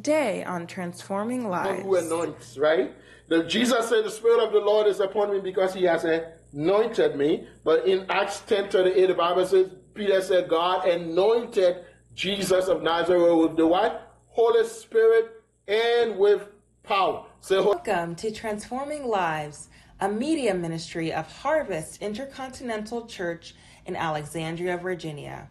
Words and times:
Today 0.00 0.42
on 0.44 0.66
Transforming 0.66 1.46
Lives. 1.50 1.82
Who 1.82 1.96
anoints, 1.96 2.56
right? 2.56 2.96
The, 3.28 3.44
Jesus 3.44 3.90
said, 3.90 4.02
The 4.02 4.10
Spirit 4.10 4.42
of 4.42 4.50
the 4.50 4.58
Lord 4.58 4.86
is 4.86 4.98
upon 4.98 5.30
me 5.30 5.40
because 5.40 5.74
he 5.74 5.84
has 5.84 6.06
anointed 6.54 7.16
me. 7.16 7.46
But 7.64 7.86
in 7.86 8.06
Acts 8.08 8.40
10 8.46 8.70
38, 8.70 9.06
the 9.08 9.12
Bible 9.12 9.44
says, 9.44 9.68
Peter 9.92 10.22
said, 10.22 10.48
God 10.48 10.88
anointed 10.88 11.84
Jesus 12.14 12.68
of 12.68 12.82
Nazareth 12.82 13.36
with 13.36 13.58
the 13.58 13.66
what? 13.66 14.16
Holy 14.28 14.66
Spirit 14.66 15.42
and 15.68 16.16
with 16.16 16.48
power. 16.82 17.26
So, 17.42 17.66
Welcome 17.66 18.14
to 18.14 18.30
Transforming 18.30 19.06
Lives, 19.06 19.68
a 20.00 20.08
media 20.08 20.54
ministry 20.54 21.12
of 21.12 21.30
Harvest 21.30 22.00
Intercontinental 22.00 23.04
Church 23.04 23.54
in 23.84 23.96
Alexandria, 23.96 24.78
Virginia. 24.78 25.50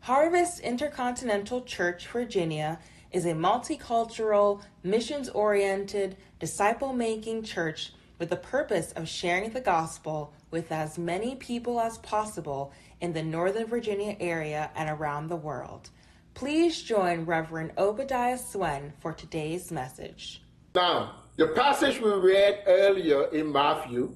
Harvest 0.00 0.60
Intercontinental 0.60 1.62
Church, 1.62 2.06
Virginia 2.08 2.78
is 3.16 3.24
a 3.24 3.32
multicultural, 3.32 4.60
missions 4.82 5.30
oriented, 5.30 6.18
disciple 6.38 6.92
making 6.92 7.42
church 7.42 7.94
with 8.18 8.28
the 8.28 8.36
purpose 8.36 8.92
of 8.92 9.08
sharing 9.08 9.50
the 9.52 9.60
gospel 9.60 10.34
with 10.50 10.70
as 10.70 10.98
many 10.98 11.34
people 11.34 11.80
as 11.80 11.96
possible 11.98 12.74
in 13.00 13.14
the 13.14 13.22
Northern 13.22 13.66
Virginia 13.66 14.14
area 14.20 14.70
and 14.76 14.90
around 14.90 15.28
the 15.28 15.36
world. 15.36 15.88
Please 16.34 16.82
join 16.82 17.24
Reverend 17.24 17.72
Obadiah 17.78 18.36
Swen 18.36 18.92
for 19.00 19.14
today's 19.14 19.72
message. 19.72 20.42
Now, 20.74 21.22
the 21.36 21.48
passage 21.48 21.98
we 21.98 22.10
read 22.10 22.64
earlier 22.66 23.32
in 23.32 23.50
Matthew 23.50 24.14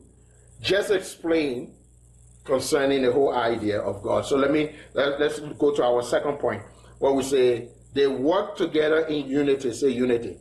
just 0.60 0.90
explained 0.90 1.72
concerning 2.44 3.00
the 3.00 3.12
whole 3.12 3.34
idea 3.34 3.80
of 3.80 4.02
God. 4.02 4.26
So 4.26 4.36
let 4.36 4.50
me 4.50 4.74
let, 4.92 5.18
us 5.22 5.40
go 5.58 5.74
to 5.74 5.84
our 5.84 6.02
second 6.02 6.38
point 6.38 6.62
where 6.98 7.12
we 7.12 7.22
say 7.22 7.70
they 7.94 8.06
work 8.06 8.56
together 8.56 9.00
in 9.06 9.26
unity. 9.28 9.72
Say 9.72 9.90
unity. 9.90 10.38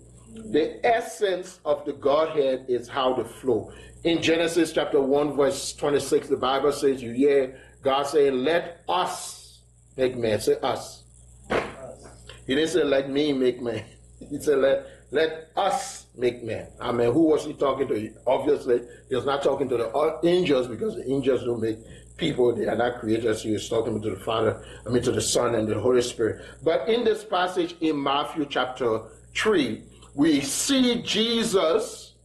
The 0.52 0.86
essence 0.86 1.60
of 1.66 1.86
the 1.86 1.94
Godhead 1.94 2.66
is 2.68 2.88
how 2.88 3.14
they 3.14 3.28
flow. 3.28 3.72
In 4.04 4.22
Genesis 4.22 4.72
chapter 4.72 5.02
1, 5.02 5.36
verse 5.36 5.74
26, 5.74 6.30
the 6.30 6.38
Bible 6.38 6.72
says, 6.72 7.02
You 7.02 7.12
hear 7.12 7.60
God 7.82 8.04
saying, 8.04 8.44
Let 8.44 8.82
us 8.88 9.62
make 9.98 10.16
man. 10.16 10.40
Say 10.40 10.58
us. 10.62 11.04
us. 11.50 12.06
He 12.46 12.56
didn't 12.56 12.70
say, 12.70 12.84
Let 12.84 13.10
me 13.10 13.34
make 13.34 13.62
man. 13.62 13.84
He 14.30 14.40
said, 14.40 14.60
Let, 14.60 14.86
let 15.12 15.50
us 15.56 16.08
make 16.16 16.44
man. 16.44 16.68
I 16.80 16.92
mean, 16.92 17.12
who 17.12 17.24
was 17.24 17.46
he 17.46 17.54
talking 17.54 17.88
to? 17.88 18.14
Obviously, 18.28 18.82
he 19.08 19.16
was 19.16 19.26
not 19.26 19.42
talking 19.42 19.68
to 19.70 19.78
the 19.78 20.20
angels 20.24 20.68
because 20.68 20.96
the 20.96 21.10
angels 21.10 21.44
don't 21.44 21.62
make 21.62 21.78
people, 22.18 22.54
they 22.54 22.68
are 22.68 22.76
not 22.76 23.00
creators. 23.00 23.42
He 23.42 23.52
was 23.52 23.68
talking 23.68 24.00
to 24.02 24.10
the 24.10 24.20
Father, 24.20 24.64
I 24.86 24.90
mean, 24.90 25.02
to 25.04 25.12
the 25.12 25.22
Son 25.22 25.56
and 25.56 25.68
the 25.68 25.80
Holy 25.80 26.02
Spirit. 26.02 26.46
But 26.64 26.88
in 26.88 27.04
this 27.04 27.24
passage 27.24 27.76
in 27.82 28.02
Matthew 28.02 28.46
chapter 28.46 29.02
3, 29.36 29.84
we 30.14 30.42
see 30.42 31.02
Jesus, 31.02 32.16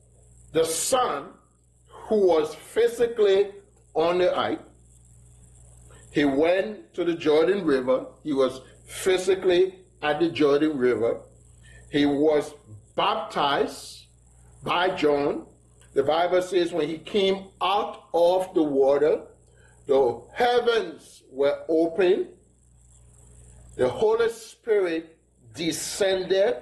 the 0.53 0.65
Son, 0.65 1.29
who 1.89 2.27
was 2.27 2.55
physically 2.55 3.53
on 3.95 4.19
the 4.19 4.39
earth. 4.39 4.59
He 6.11 6.25
went 6.25 6.93
to 6.95 7.05
the 7.05 7.15
Jordan 7.15 7.65
River. 7.65 8.07
He 8.23 8.33
was 8.33 8.61
physically 8.87 9.81
at 10.03 10.21
the 10.21 10.29
Jordan 10.29 10.77
River. 10.77 11.21
He 11.95 12.07
was 12.07 12.53
baptized 12.97 14.07
by 14.65 14.97
John. 14.97 15.47
The 15.93 16.03
Bible 16.03 16.43
says 16.43 16.73
when 16.73 16.89
he 16.89 16.99
came 16.99 17.51
out 17.63 18.09
of 18.13 18.53
the 18.53 18.65
water, 18.65 19.23
the 19.87 20.21
heavens 20.33 21.23
were 21.31 21.57
open, 21.69 22.31
the 23.77 23.89
Holy 23.89 24.29
Spirit 24.31 25.17
descended 25.55 26.57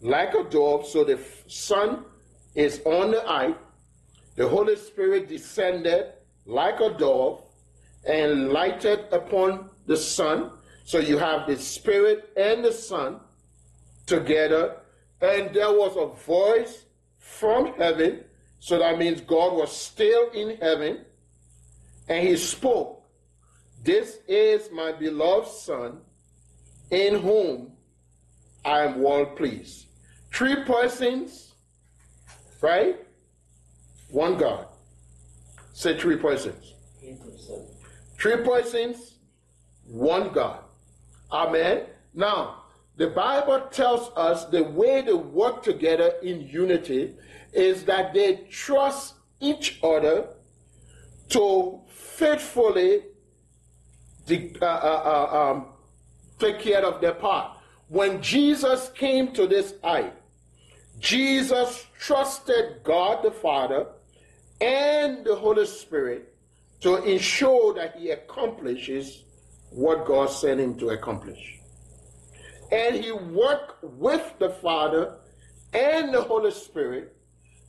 like 0.00 0.34
a 0.34 0.42
dove, 0.42 0.88
so 0.88 1.04
the 1.04 1.20
Son 1.46 2.04
is 2.56 2.80
on 2.84 3.12
the 3.12 3.24
eye. 3.30 3.54
The 4.34 4.48
Holy 4.48 4.74
Spirit 4.74 5.28
descended 5.28 6.14
like 6.46 6.80
a 6.80 6.98
dove 6.98 7.44
and 8.04 8.48
lighted 8.48 9.04
upon 9.12 9.70
the 9.86 9.96
Son. 9.96 10.50
So 10.84 10.98
you 10.98 11.16
have 11.16 11.46
the 11.46 11.56
Spirit 11.56 12.32
and 12.36 12.64
the 12.64 12.72
Son 12.72 13.20
together, 14.08 14.76
and 15.20 15.54
there 15.54 15.72
was 15.72 15.96
a 15.96 16.06
voice 16.24 16.84
from 17.18 17.74
heaven. 17.74 18.24
So 18.60 18.78
that 18.78 18.98
means 18.98 19.20
God 19.20 19.54
was 19.54 19.74
still 19.74 20.30
in 20.30 20.56
heaven 20.56 21.04
and 22.08 22.26
he 22.26 22.36
spoke, 22.36 23.02
This 23.84 24.18
is 24.26 24.70
my 24.72 24.92
beloved 24.92 25.48
Son, 25.48 25.98
in 26.90 27.20
whom 27.20 27.72
I 28.64 28.80
am 28.80 29.02
well 29.02 29.26
pleased. 29.26 29.86
Three 30.32 30.64
persons, 30.64 31.54
right? 32.60 32.96
One 34.10 34.38
God. 34.38 34.66
Say 35.74 35.98
three 35.98 36.16
persons. 36.16 36.74
Three 38.18 38.38
persons, 38.38 39.14
one 39.86 40.32
God. 40.32 40.60
Amen. 41.30 41.82
Now, 42.14 42.64
the 42.98 43.06
Bible 43.06 43.60
tells 43.70 44.10
us 44.16 44.46
the 44.46 44.64
way 44.64 45.02
they 45.02 45.12
work 45.12 45.62
together 45.62 46.14
in 46.20 46.40
unity 46.48 47.14
is 47.52 47.84
that 47.84 48.12
they 48.12 48.44
trust 48.50 49.14
each 49.40 49.78
other 49.84 50.26
to 51.28 51.80
faithfully 51.86 53.02
uh, 54.28 54.64
uh, 54.64 55.28
uh, 55.32 55.38
um, 55.38 55.66
take 56.40 56.58
care 56.58 56.84
of 56.84 57.00
their 57.00 57.14
part. 57.14 57.56
When 57.86 58.20
Jesus 58.20 58.90
came 58.96 59.32
to 59.32 59.46
this 59.46 59.74
earth, 59.84 60.12
Jesus 60.98 61.86
trusted 62.00 62.82
God 62.82 63.22
the 63.22 63.30
Father 63.30 63.86
and 64.60 65.24
the 65.24 65.36
Holy 65.36 65.66
Spirit 65.66 66.34
to 66.80 66.96
ensure 67.04 67.74
that 67.74 67.94
he 67.96 68.10
accomplishes 68.10 69.22
what 69.70 70.04
God 70.04 70.30
sent 70.30 70.58
him 70.58 70.76
to 70.80 70.90
accomplish. 70.90 71.57
And 72.70 72.96
he 72.96 73.12
worked 73.12 73.82
with 73.82 74.38
the 74.38 74.50
Father 74.50 75.16
and 75.72 76.12
the 76.12 76.22
Holy 76.22 76.50
Spirit 76.50 77.16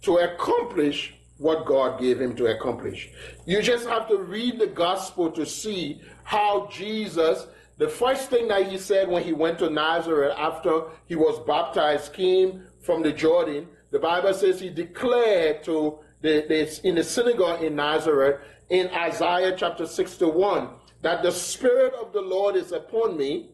to 0.01 0.17
accomplish 0.17 1.13
what 1.37 1.65
God 1.65 1.99
gave 1.99 2.19
him 2.19 2.35
to 2.35 2.47
accomplish. 2.47 3.09
You 3.45 3.61
just 3.61 3.87
have 3.87 4.07
to 4.09 4.17
read 4.17 4.59
the 4.59 4.67
gospel 4.67 5.31
to 5.31 5.45
see 5.45 6.01
how 6.23 6.67
Jesus, 6.71 7.47
the 7.77 7.87
first 7.87 8.29
thing 8.29 8.49
that 8.49 8.67
he 8.67 8.77
said 8.77 9.07
when 9.07 9.23
he 9.23 9.33
went 9.33 9.57
to 9.59 9.69
Nazareth 9.69 10.33
after 10.37 10.83
he 11.05 11.15
was 11.15 11.39
baptized, 11.47 12.13
came 12.13 12.63
from 12.81 13.01
the 13.01 13.13
Jordan. 13.13 13.67
The 13.91 13.99
Bible 13.99 14.33
says 14.33 14.59
he 14.59 14.69
declared 14.69 15.63
to 15.63 15.99
the, 16.21 16.45
the 16.49 16.87
in 16.87 16.95
the 16.95 17.03
synagogue 17.03 17.63
in 17.63 17.75
Nazareth 17.75 18.41
in 18.69 18.89
Isaiah 18.89 19.55
chapter 19.57 19.87
61 19.87 20.69
that 21.01 21.23
the 21.23 21.31
Spirit 21.31 21.93
of 21.93 22.11
the 22.11 22.21
Lord 22.21 22.55
is 22.55 22.73
upon 22.73 23.17
me 23.17 23.51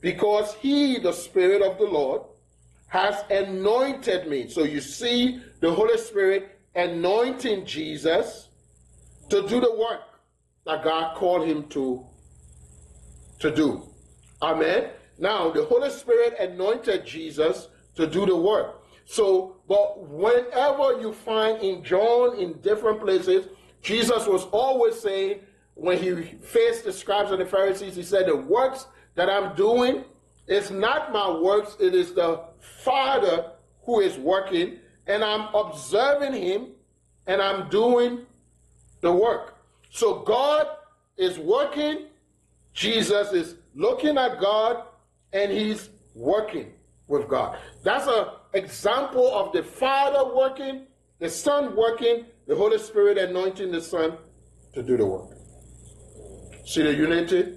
because 0.00 0.54
he, 0.54 0.98
the 0.98 1.12
Spirit 1.12 1.62
of 1.62 1.78
the 1.78 1.84
Lord, 1.84 2.22
has 2.88 3.24
anointed 3.30 4.28
me. 4.28 4.48
So 4.48 4.64
you 4.64 4.80
see 4.80 5.40
the 5.60 5.72
Holy 5.72 5.98
Spirit 5.98 6.58
anointing 6.74 7.66
Jesus 7.66 8.48
to 9.28 9.46
do 9.46 9.60
the 9.60 9.74
work 9.74 10.00
that 10.64 10.84
God 10.84 11.16
called 11.16 11.46
him 11.46 11.64
to, 11.68 12.06
to 13.40 13.54
do. 13.54 13.82
Amen. 14.40 14.90
Now, 15.18 15.50
the 15.50 15.64
Holy 15.64 15.90
Spirit 15.90 16.36
anointed 16.38 17.04
Jesus 17.04 17.68
to 17.96 18.06
do 18.06 18.24
the 18.24 18.36
work. 18.36 18.82
So, 19.04 19.56
but 19.66 20.08
whenever 20.08 21.00
you 21.00 21.12
find 21.12 21.62
in 21.62 21.82
John 21.82 22.36
in 22.38 22.60
different 22.60 23.00
places, 23.00 23.48
Jesus 23.82 24.26
was 24.26 24.44
always 24.52 24.98
saying, 25.00 25.40
when 25.78 25.96
he 25.96 26.22
faced 26.42 26.84
the 26.84 26.92
scribes 26.92 27.30
and 27.30 27.40
the 27.40 27.46
Pharisees, 27.46 27.94
he 27.94 28.02
said, 28.02 28.26
The 28.26 28.36
works 28.36 28.86
that 29.18 29.28
I'm 29.28 29.56
doing 29.56 30.04
is 30.46 30.70
not 30.70 31.12
my 31.12 31.28
works, 31.28 31.76
it 31.80 31.92
is 31.92 32.14
the 32.14 32.40
Father 32.84 33.50
who 33.84 33.98
is 33.98 34.16
working 34.16 34.78
and 35.08 35.24
I'm 35.24 35.52
observing 35.52 36.34
him 36.34 36.68
and 37.26 37.42
I'm 37.42 37.68
doing 37.68 38.26
the 39.00 39.12
work. 39.12 39.56
So 39.90 40.20
God 40.20 40.68
is 41.16 41.36
working, 41.36 42.06
Jesus 42.72 43.32
is 43.32 43.56
looking 43.74 44.16
at 44.18 44.40
God, 44.40 44.84
and 45.32 45.50
he's 45.50 45.90
working 46.14 46.72
with 47.08 47.28
God. 47.28 47.58
That's 47.82 48.06
an 48.06 48.26
example 48.54 49.34
of 49.34 49.52
the 49.52 49.64
Father 49.64 50.32
working, 50.32 50.86
the 51.18 51.28
Son 51.28 51.74
working, 51.74 52.26
the 52.46 52.54
Holy 52.54 52.78
Spirit 52.78 53.18
anointing 53.18 53.72
the 53.72 53.80
Son 53.80 54.16
to 54.74 54.82
do 54.82 54.96
the 54.96 55.04
work. 55.04 55.30
See 56.66 56.82
the 56.82 56.94
unity? 56.94 57.56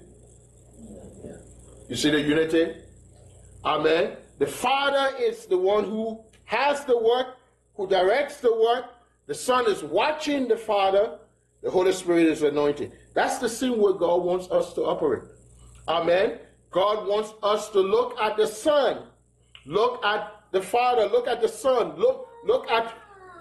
You 1.88 1.96
see 1.96 2.10
the 2.10 2.20
unity? 2.20 2.74
Amen. 3.64 4.16
The 4.38 4.46
Father 4.46 5.16
is 5.18 5.46
the 5.46 5.58
one 5.58 5.84
who 5.84 6.20
has 6.44 6.84
the 6.84 6.98
work, 6.98 7.36
who 7.74 7.86
directs 7.86 8.38
the 8.38 8.54
work. 8.54 8.86
The 9.26 9.34
Son 9.34 9.70
is 9.70 9.82
watching 9.82 10.48
the 10.48 10.56
Father. 10.56 11.18
The 11.62 11.70
Holy 11.70 11.92
Spirit 11.92 12.26
is 12.26 12.42
anointing. 12.42 12.92
That's 13.14 13.38
the 13.38 13.48
same 13.48 13.78
way 13.78 13.92
God 13.98 14.22
wants 14.22 14.50
us 14.50 14.72
to 14.74 14.82
operate. 14.82 15.22
Amen. 15.86 16.38
God 16.70 17.06
wants 17.06 17.34
us 17.42 17.68
to 17.70 17.80
look 17.80 18.18
at 18.18 18.36
the 18.36 18.46
Son, 18.46 19.02
look 19.66 20.04
at 20.04 20.42
the 20.50 20.60
Father, 20.60 21.06
look 21.06 21.28
at 21.28 21.40
the 21.40 21.48
Son, 21.48 21.94
look, 21.96 22.28
look 22.44 22.68
at 22.70 22.94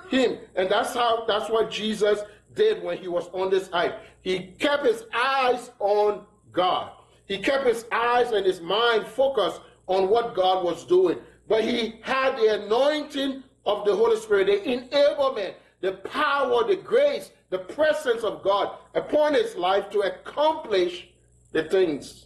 him. 0.10 0.38
And 0.56 0.70
that's 0.70 0.94
how 0.94 1.26
that's 1.26 1.50
what 1.50 1.72
Jesus 1.72 2.20
did 2.54 2.84
when 2.84 2.98
he 2.98 3.08
was 3.08 3.30
on 3.30 3.50
this 3.50 3.70
earth. 3.74 3.96
He 4.22 4.48
kept 4.60 4.86
his 4.86 5.06
eyes 5.14 5.72
on 5.80 6.26
God. 6.52 6.92
He 7.28 7.38
kept 7.38 7.66
his 7.66 7.86
eyes 7.92 8.32
and 8.32 8.46
his 8.46 8.62
mind 8.62 9.08
focused 9.08 9.62
on 9.88 10.10
what 10.10 10.36
God 10.36 10.64
was 10.64 10.86
doing. 10.86 11.18
But 11.48 11.64
he 11.64 12.00
had 12.02 12.38
the 12.38 12.64
anointing 12.64 13.44
of 13.66 13.86
the 13.86 13.96
Holy 13.96 14.18
Spirit, 14.18 14.48
the 14.48 14.72
enablement, 14.72 15.54
the 15.82 15.94
power, 15.94 16.66
the 16.68 16.76
grace, 16.76 17.32
the 17.50 17.60
presence 17.60 18.24
of 18.24 18.44
God 18.44 18.78
upon 18.96 19.34
his 19.34 19.56
life 19.56 19.90
to 19.92 20.00
accomplish 20.02 21.08
the 21.52 21.64
things 21.64 22.26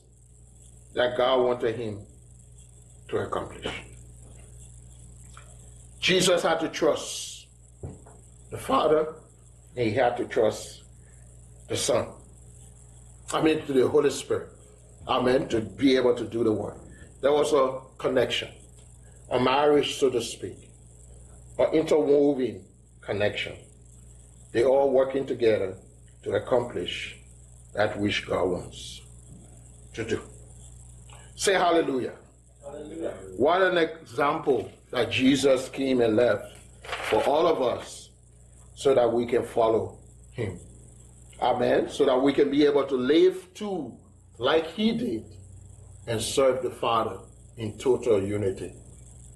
that 0.93 1.17
God 1.17 1.43
wanted 1.43 1.75
him 1.75 2.05
to 3.09 3.17
accomplish. 3.17 3.67
Jesus 5.99 6.43
had 6.43 6.59
to 6.59 6.69
trust 6.69 7.47
the 8.51 8.57
Father, 8.57 9.15
and 9.75 9.87
he 9.87 9.93
had 9.93 10.15
to 10.17 10.25
trust 10.25 10.83
the 11.67 11.75
Son. 11.75 12.07
I 13.33 13.41
mean, 13.41 13.65
to 13.65 13.73
the 13.73 13.87
Holy 13.87 14.11
Spirit. 14.11 14.49
Amen. 15.07 15.47
To 15.49 15.61
be 15.61 15.95
able 15.95 16.15
to 16.15 16.25
do 16.25 16.43
the 16.43 16.51
work. 16.51 16.77
There 17.21 17.31
was 17.31 17.53
a 17.53 17.79
connection, 17.97 18.49
a 19.31 19.39
marriage, 19.39 19.95
so 19.97 20.09
to 20.09 20.21
speak, 20.21 20.69
an 21.57 21.73
interwoven 21.73 22.63
connection. 23.01 23.53
They 24.51 24.63
all 24.63 24.91
working 24.91 25.25
together 25.25 25.77
to 26.23 26.31
accomplish 26.33 27.17
that 27.73 27.99
which 27.99 28.25
God 28.25 28.49
wants 28.49 29.01
to 29.93 30.03
do. 30.03 30.21
Say 31.35 31.53
hallelujah. 31.53 32.13
hallelujah. 32.63 33.13
What 33.37 33.61
an 33.61 33.77
example 33.77 34.71
that 34.91 35.11
Jesus 35.11 35.69
came 35.69 36.01
and 36.01 36.15
left 36.15 36.57
for 37.09 37.21
all 37.23 37.47
of 37.47 37.61
us 37.61 38.09
so 38.75 38.93
that 38.95 39.11
we 39.11 39.25
can 39.25 39.43
follow 39.43 39.99
him. 40.31 40.59
Amen. 41.41 41.89
So 41.89 42.05
that 42.05 42.21
we 42.21 42.33
can 42.33 42.49
be 42.49 42.65
able 42.65 42.85
to 42.85 42.95
live 42.95 43.53
too 43.53 43.97
like 44.37 44.67
he 44.67 44.91
did 44.91 45.25
and 46.07 46.21
serve 46.21 46.61
the 46.61 46.69
Father 46.69 47.17
in 47.57 47.77
total 47.77 48.21
unity 48.21 48.73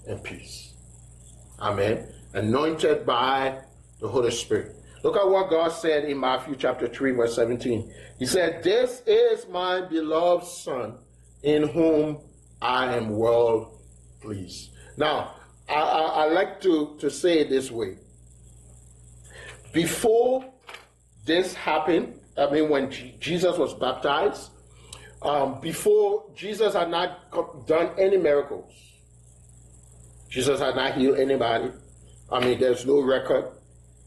and 0.08 0.24
peace. 0.24 0.74
Amen. 1.60 2.08
Anointed 2.34 3.06
by 3.06 3.60
the 4.00 4.08
Holy 4.08 4.32
Spirit. 4.32 4.76
Look 5.04 5.16
at 5.16 5.28
what 5.28 5.50
God 5.50 5.70
said 5.70 6.06
in 6.06 6.20
Matthew 6.20 6.56
chapter 6.58 6.88
3, 6.88 7.12
verse 7.12 7.36
17. 7.36 7.92
He 8.18 8.26
said, 8.26 8.64
This 8.64 9.02
is 9.06 9.48
my 9.48 9.82
beloved 9.82 10.46
Son, 10.46 10.98
in 11.42 11.68
whom 11.70 12.20
I 12.62 12.96
am 12.96 13.18
well 13.18 13.80
pleased. 14.22 14.72
Now, 14.98 15.36
I, 15.70 15.74
I, 15.74 16.02
I 16.02 16.26
like 16.30 16.60
to, 16.62 16.98
to 17.00 17.10
say 17.10 17.40
it 17.40 17.50
this 17.50 17.72
way. 17.72 17.98
Before 19.72 20.44
this 21.26 21.54
happened, 21.54 22.20
I 22.38 22.50
mean, 22.52 22.70
when 22.70 22.92
G- 22.92 23.16
Jesus 23.20 23.58
was 23.58 23.74
baptized, 23.74 24.52
um, 25.22 25.60
before 25.60 26.26
Jesus 26.36 26.74
had 26.74 26.90
not 26.90 27.32
done 27.68 27.92
any 27.98 28.18
miracles, 28.18 28.74
Jesus 30.30 30.60
had 30.60 30.76
not 30.76 30.94
healed 30.96 31.20
anybody. 31.20 31.72
I 32.32 32.40
mean, 32.40 32.60
there's 32.60 32.86
no 32.86 33.02
record, 33.02 33.46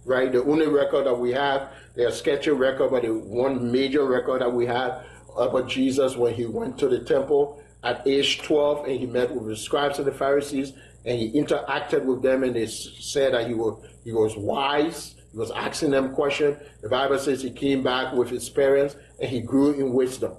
right? 0.05 0.31
The 0.31 0.43
only 0.45 0.69
record 0.69 1.07
that 1.07 1.19
we 1.19 1.33
have, 1.33 1.71
there's 1.97 2.19
sketchy 2.19 2.51
record, 2.51 2.91
but 2.91 3.03
the 3.03 3.13
one 3.13 3.71
major 3.71 4.05
record 4.07 4.41
that 4.41 4.53
we 4.53 4.65
have 4.67 5.05
about 5.37 5.69
Jesus 5.69 6.17
when 6.17 6.33
he 6.33 6.47
went 6.47 6.79
to 6.79 6.89
the 6.89 7.01
temple 7.01 7.63
at 7.83 8.07
age 8.07 8.41
12 8.43 8.87
and 8.87 8.99
he 8.99 9.07
met 9.07 9.35
with 9.35 9.49
the 9.49 9.57
scribes 9.57 9.99
and 9.99 10.07
the 10.07 10.13
Pharisees 10.13 10.73
and 11.05 11.19
he 11.19 11.33
interacted 11.33 12.05
with 12.05 12.23
them 12.23 12.45
and 12.45 12.55
they 12.55 12.67
said 12.67 13.35
that 13.35 13.49
he 13.49 13.55
was, 13.55 13.85
he 14.05 14.13
was 14.13 14.37
wise. 14.37 15.17
He 15.33 15.39
was 15.39 15.51
asking 15.51 15.91
them 15.91 16.15
questions. 16.15 16.59
The 16.83 16.89
Bible 16.89 17.19
says 17.19 17.43
he 17.43 17.51
came 17.51 17.83
back 17.83 18.15
with 18.15 18.31
his 18.31 18.49
parents 18.49 18.97
and 19.21 19.29
he 19.29 19.41
grew 19.41 19.73
in 19.73 19.93
wisdom. 19.93 20.35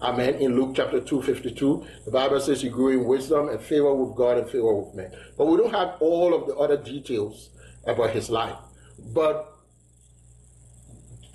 Amen. 0.00 0.34
In 0.34 0.54
Luke 0.56 0.74
chapter 0.76 1.00
2, 1.00 1.22
52, 1.22 1.86
the 2.04 2.10
Bible 2.10 2.38
says 2.38 2.60
he 2.60 2.68
grew 2.68 2.90
in 2.90 3.04
wisdom 3.04 3.48
and 3.48 3.58
favor 3.60 3.94
with 3.94 4.14
God 4.14 4.36
and 4.36 4.48
favor 4.48 4.74
with 4.74 4.94
men. 4.94 5.10
But 5.38 5.46
we 5.46 5.56
don't 5.56 5.74
have 5.74 5.94
all 6.00 6.34
of 6.34 6.46
the 6.46 6.54
other 6.56 6.76
details 6.76 7.50
about 7.86 8.10
his 8.10 8.28
life. 8.28 8.56
But 9.14 9.54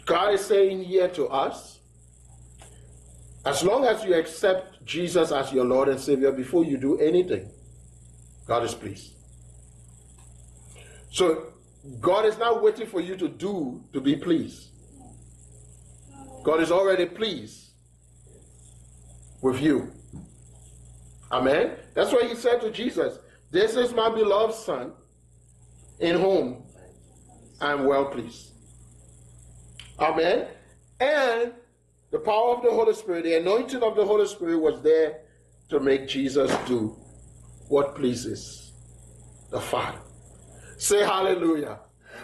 God 0.05 0.33
is 0.33 0.45
saying 0.45 0.83
here 0.83 1.07
to 1.09 1.27
us, 1.27 1.79
as 3.45 3.63
long 3.63 3.85
as 3.85 4.03
you 4.03 4.13
accept 4.13 4.85
Jesus 4.85 5.31
as 5.31 5.51
your 5.51 5.65
Lord 5.65 5.89
and 5.89 5.99
Savior 5.99 6.31
before 6.31 6.63
you 6.63 6.77
do 6.77 6.99
anything, 6.99 7.49
God 8.45 8.63
is 8.63 8.75
pleased. 8.75 9.13
So 11.09 11.47
God 11.99 12.25
is 12.25 12.37
not 12.37 12.61
waiting 12.61 12.85
for 12.85 13.01
you 13.01 13.15
to 13.17 13.27
do 13.27 13.83
to 13.93 13.99
be 13.99 14.15
pleased. 14.15 14.67
God 16.43 16.61
is 16.61 16.71
already 16.71 17.07
pleased 17.07 17.70
with 19.41 19.61
you. 19.61 19.91
Amen. 21.31 21.77
That's 21.93 22.11
why 22.11 22.27
he 22.27 22.35
said 22.35 22.61
to 22.61 22.71
Jesus, 22.71 23.19
This 23.51 23.75
is 23.75 23.93
my 23.93 24.09
beloved 24.09 24.53
Son, 24.53 24.93
in 25.99 26.19
whom 26.19 26.63
I 27.59 27.73
am 27.73 27.85
well 27.85 28.05
pleased. 28.05 28.51
Amen. 29.99 30.47
And 30.99 31.53
the 32.11 32.19
power 32.19 32.55
of 32.55 32.63
the 32.63 32.71
Holy 32.71 32.93
Spirit, 32.93 33.23
the 33.23 33.37
anointing 33.37 33.81
of 33.81 33.95
the 33.95 34.05
Holy 34.05 34.27
Spirit 34.27 34.57
was 34.57 34.81
there 34.81 35.21
to 35.69 35.79
make 35.79 36.07
Jesus 36.07 36.51
do 36.67 36.97
what 37.69 37.95
pleases 37.95 38.73
the 39.51 39.61
Father. 39.61 39.99
Say 40.77 41.03
hallelujah. 41.03 41.79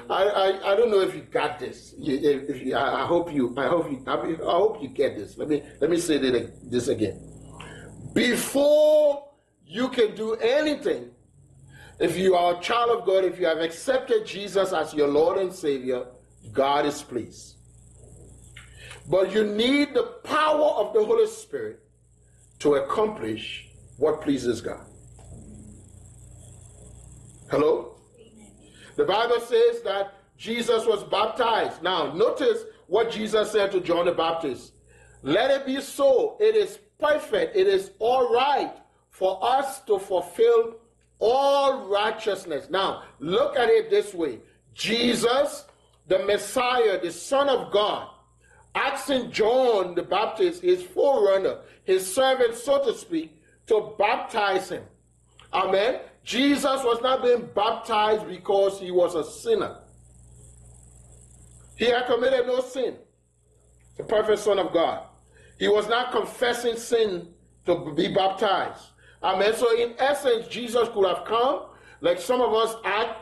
I, 0.10 0.24
I, 0.24 0.74
I 0.74 0.76
don't 0.76 0.90
know 0.90 1.02
if 1.02 1.16
you 1.16 1.22
got 1.22 1.60
this. 1.60 1.94
You, 1.98 2.18
if 2.50 2.66
you, 2.66 2.76
I, 2.76 3.04
I, 3.04 3.06
hope 3.06 3.34
you 3.34 3.54
I 3.58 3.68
hope 3.68 3.92
you 3.92 4.04
I, 4.08 4.52
hope 4.52 4.82
you 4.82 4.90
get 4.90 5.18
this. 5.18 5.38
Let 5.38 5.50
me 5.50 5.64
let 5.82 5.90
me 5.90 5.98
say 5.98 6.18
this 6.18 6.88
again. 6.88 7.20
Before 8.14 9.30
you 9.66 9.90
can 9.90 10.16
do 10.16 10.36
anything, 10.36 11.12
if 12.00 12.18
you 12.18 12.36
are 12.36 12.58
a 12.58 12.62
child 12.62 13.00
of 13.00 13.06
God, 13.06 13.26
if 13.26 13.40
you 13.40 13.46
have 13.46 13.60
accepted 13.60 14.26
Jesus 14.26 14.74
as 14.74 14.94
your 14.94 15.08
Lord 15.08 15.38
and 15.38 15.54
Savior, 15.54 16.06
God 16.54 16.86
is 16.86 17.02
pleased. 17.02 17.56
But 19.10 19.32
you 19.32 19.46
need 19.46 19.94
the 19.94 20.04
power 20.24 20.70
of 20.72 20.94
the 20.94 21.04
Holy 21.04 21.28
Spirit 21.28 21.80
to 22.60 22.76
accomplish 22.76 23.70
what 23.98 24.22
pleases 24.22 24.62
God. 24.62 24.86
Hello? 27.50 27.97
The 28.98 29.06
Bible 29.06 29.40
says 29.40 29.82
that 29.84 30.16
Jesus 30.38 30.86
was 30.86 31.04
baptized. 31.04 31.82
Now, 31.82 32.12
notice 32.14 32.64
what 32.88 33.12
Jesus 33.12 33.52
said 33.52 33.72
to 33.72 33.80
John 33.80 34.08
the 34.08 34.12
Baptist. 34.12 34.74
Let 35.22 35.52
it 35.52 35.66
be 35.66 35.80
so. 35.82 36.36
It 36.40 36.56
is 36.56 36.80
perfect. 37.00 37.56
It 37.56 37.68
is 37.68 37.92
all 38.00 38.34
right 38.34 38.74
for 39.12 39.40
us 39.42 39.82
to 39.82 40.00
fulfill 40.00 40.76
all 41.20 41.88
righteousness. 41.88 42.70
Now, 42.70 43.04
look 43.20 43.56
at 43.56 43.70
it 43.70 43.90
this 43.90 44.14
way 44.14 44.40
Jesus, 44.74 45.66
the 46.08 46.20
Messiah, 46.20 47.00
the 47.02 47.12
Son 47.12 47.50
of 47.50 47.72
God, 47.72 48.10
asking 48.76 49.32
John 49.32 49.96
the 49.96 50.04
Baptist, 50.04 50.64
his 50.64 50.84
forerunner, 50.84 51.60
his 51.84 52.12
servant, 52.14 52.56
so 52.56 52.84
to 52.84 52.98
speak, 52.98 53.42
to 53.68 53.94
baptize 53.98 54.70
him. 54.70 54.84
Amen. 55.54 56.00
Jesus 56.28 56.84
was 56.84 57.02
not 57.02 57.24
being 57.24 57.48
baptized 57.56 58.28
because 58.28 58.82
he 58.82 58.92
was 58.92 59.16
a 59.16 59.24
sinner. 59.24 59.78
He 61.78 61.86
had 61.86 62.06
committed 62.06 62.46
no 62.46 62.60
sin. 62.60 62.98
The 63.96 64.04
perfect 64.04 64.40
Son 64.40 64.60
of 64.60 64.74
God. 64.74 65.06
He 65.58 65.70
was 65.70 65.88
not 65.88 66.12
confessing 66.12 66.76
sin 66.76 67.30
to 67.66 67.94
be 67.96 68.14
baptized. 68.14 68.88
Amen. 69.24 69.56
So, 69.56 69.74
in 69.74 69.94
essence, 70.00 70.50
Jesus 70.50 70.90
could 70.90 71.08
have 71.08 71.24
come, 71.24 71.68
like 72.02 72.20
some 72.20 72.42
of 72.42 72.54
us 72.54 72.76
act 72.84 73.22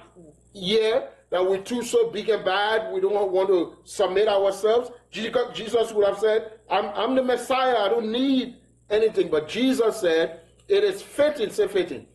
here, 0.54 1.10
that 1.30 1.48
we're 1.48 1.62
too 1.62 1.84
so 1.84 2.10
big 2.10 2.30
and 2.30 2.44
bad, 2.44 2.92
we 2.92 3.02
don't 3.02 3.32
want 3.32 3.50
to 3.50 3.76
submit 3.84 4.28
ourselves. 4.28 4.90
Jesus 5.12 5.94
would 5.94 6.08
have 6.08 6.18
said, 6.18 6.54
I'm, 6.72 6.86
I'm 6.96 7.14
the 7.14 7.24
Messiah, 7.24 7.78
I 7.78 7.90
don't 7.90 8.12
need 8.12 8.56
anything. 8.90 9.30
But 9.30 9.48
Jesus 9.48 9.98
said, 9.98 10.40
It 10.68 10.84
is 10.84 11.04
fitting, 11.04 11.52
say 11.52 11.68
fitting 11.68 12.08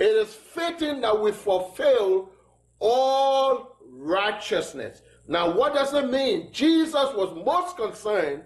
it 0.00 0.16
is 0.16 0.34
fitting 0.34 1.02
that 1.02 1.20
we 1.20 1.30
fulfill 1.30 2.30
all 2.78 3.76
righteousness. 3.86 5.02
Now, 5.28 5.54
what 5.54 5.74
does 5.74 5.92
it 5.92 6.10
mean? 6.10 6.48
Jesus 6.52 6.94
was 6.94 7.44
most 7.44 7.76
concerned 7.76 8.42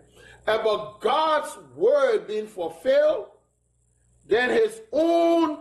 about 0.49 1.01
God's 1.01 1.57
word 1.77 2.27
being 2.27 2.49
fulfilled 2.49 3.27
than 4.27 4.51
his 4.51 4.83
own 4.93 5.61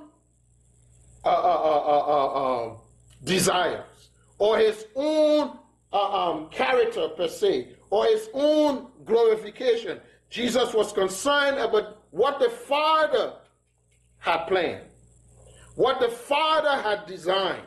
uh, 1.23 1.29
uh, 1.29 2.03
uh, 2.07 2.63
um, 2.63 2.77
desires 3.23 4.09
or 4.39 4.57
his 4.57 4.87
own 4.95 5.59
um, 5.93 6.49
character 6.49 7.07
per 7.09 7.27
se 7.27 7.75
or 7.91 8.05
his 8.05 8.29
own 8.33 8.87
glorification. 9.05 9.99
Jesus 10.31 10.73
was 10.73 10.91
concerned 10.91 11.59
about 11.59 12.03
what 12.09 12.39
the 12.39 12.49
Father 12.49 13.33
had 14.17 14.47
planned 14.47 14.87
what 15.75 15.99
the 15.99 16.09
Father 16.09 16.81
had 16.81 17.05
designed. 17.05 17.65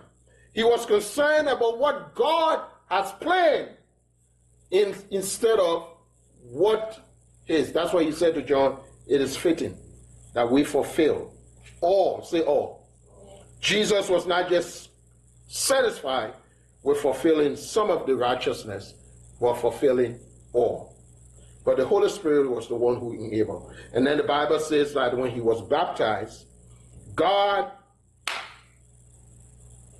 He 0.52 0.62
was 0.64 0.86
concerned 0.86 1.48
about 1.48 1.78
what 1.78 2.14
God 2.14 2.64
has 2.88 3.12
planned 3.12 3.70
in, 4.70 4.94
instead 5.10 5.58
of 5.58 5.88
what 6.42 7.04
is. 7.46 7.72
That's 7.72 7.92
why 7.92 8.04
he 8.04 8.12
said 8.12 8.34
to 8.34 8.42
John, 8.42 8.78
it 9.06 9.20
is 9.20 9.36
fitting 9.36 9.76
that 10.34 10.50
we 10.50 10.64
fulfill 10.64 11.32
all, 11.80 12.22
say 12.22 12.40
all. 12.40 12.88
Jesus 13.60 14.08
was 14.08 14.26
not 14.26 14.48
just 14.48 14.90
satisfied 15.48 16.34
with 16.82 16.98
fulfilling 16.98 17.56
some 17.56 17.90
of 17.90 18.06
the 18.06 18.14
righteousness, 18.14 18.94
but 19.40 19.54
fulfilling 19.54 20.18
all. 20.52 20.96
But 21.64 21.76
the 21.76 21.86
Holy 21.86 22.08
Spirit 22.08 22.48
was 22.48 22.68
the 22.68 22.76
one 22.76 22.96
who 22.96 23.12
enabled. 23.12 23.75
And 23.92 24.06
then 24.06 24.18
the 24.18 24.22
Bible 24.22 24.60
says 24.60 24.94
that 24.94 25.16
when 25.16 25.32
he 25.32 25.40
was 25.40 25.60
baptized, 25.62 26.46
God 27.16 27.72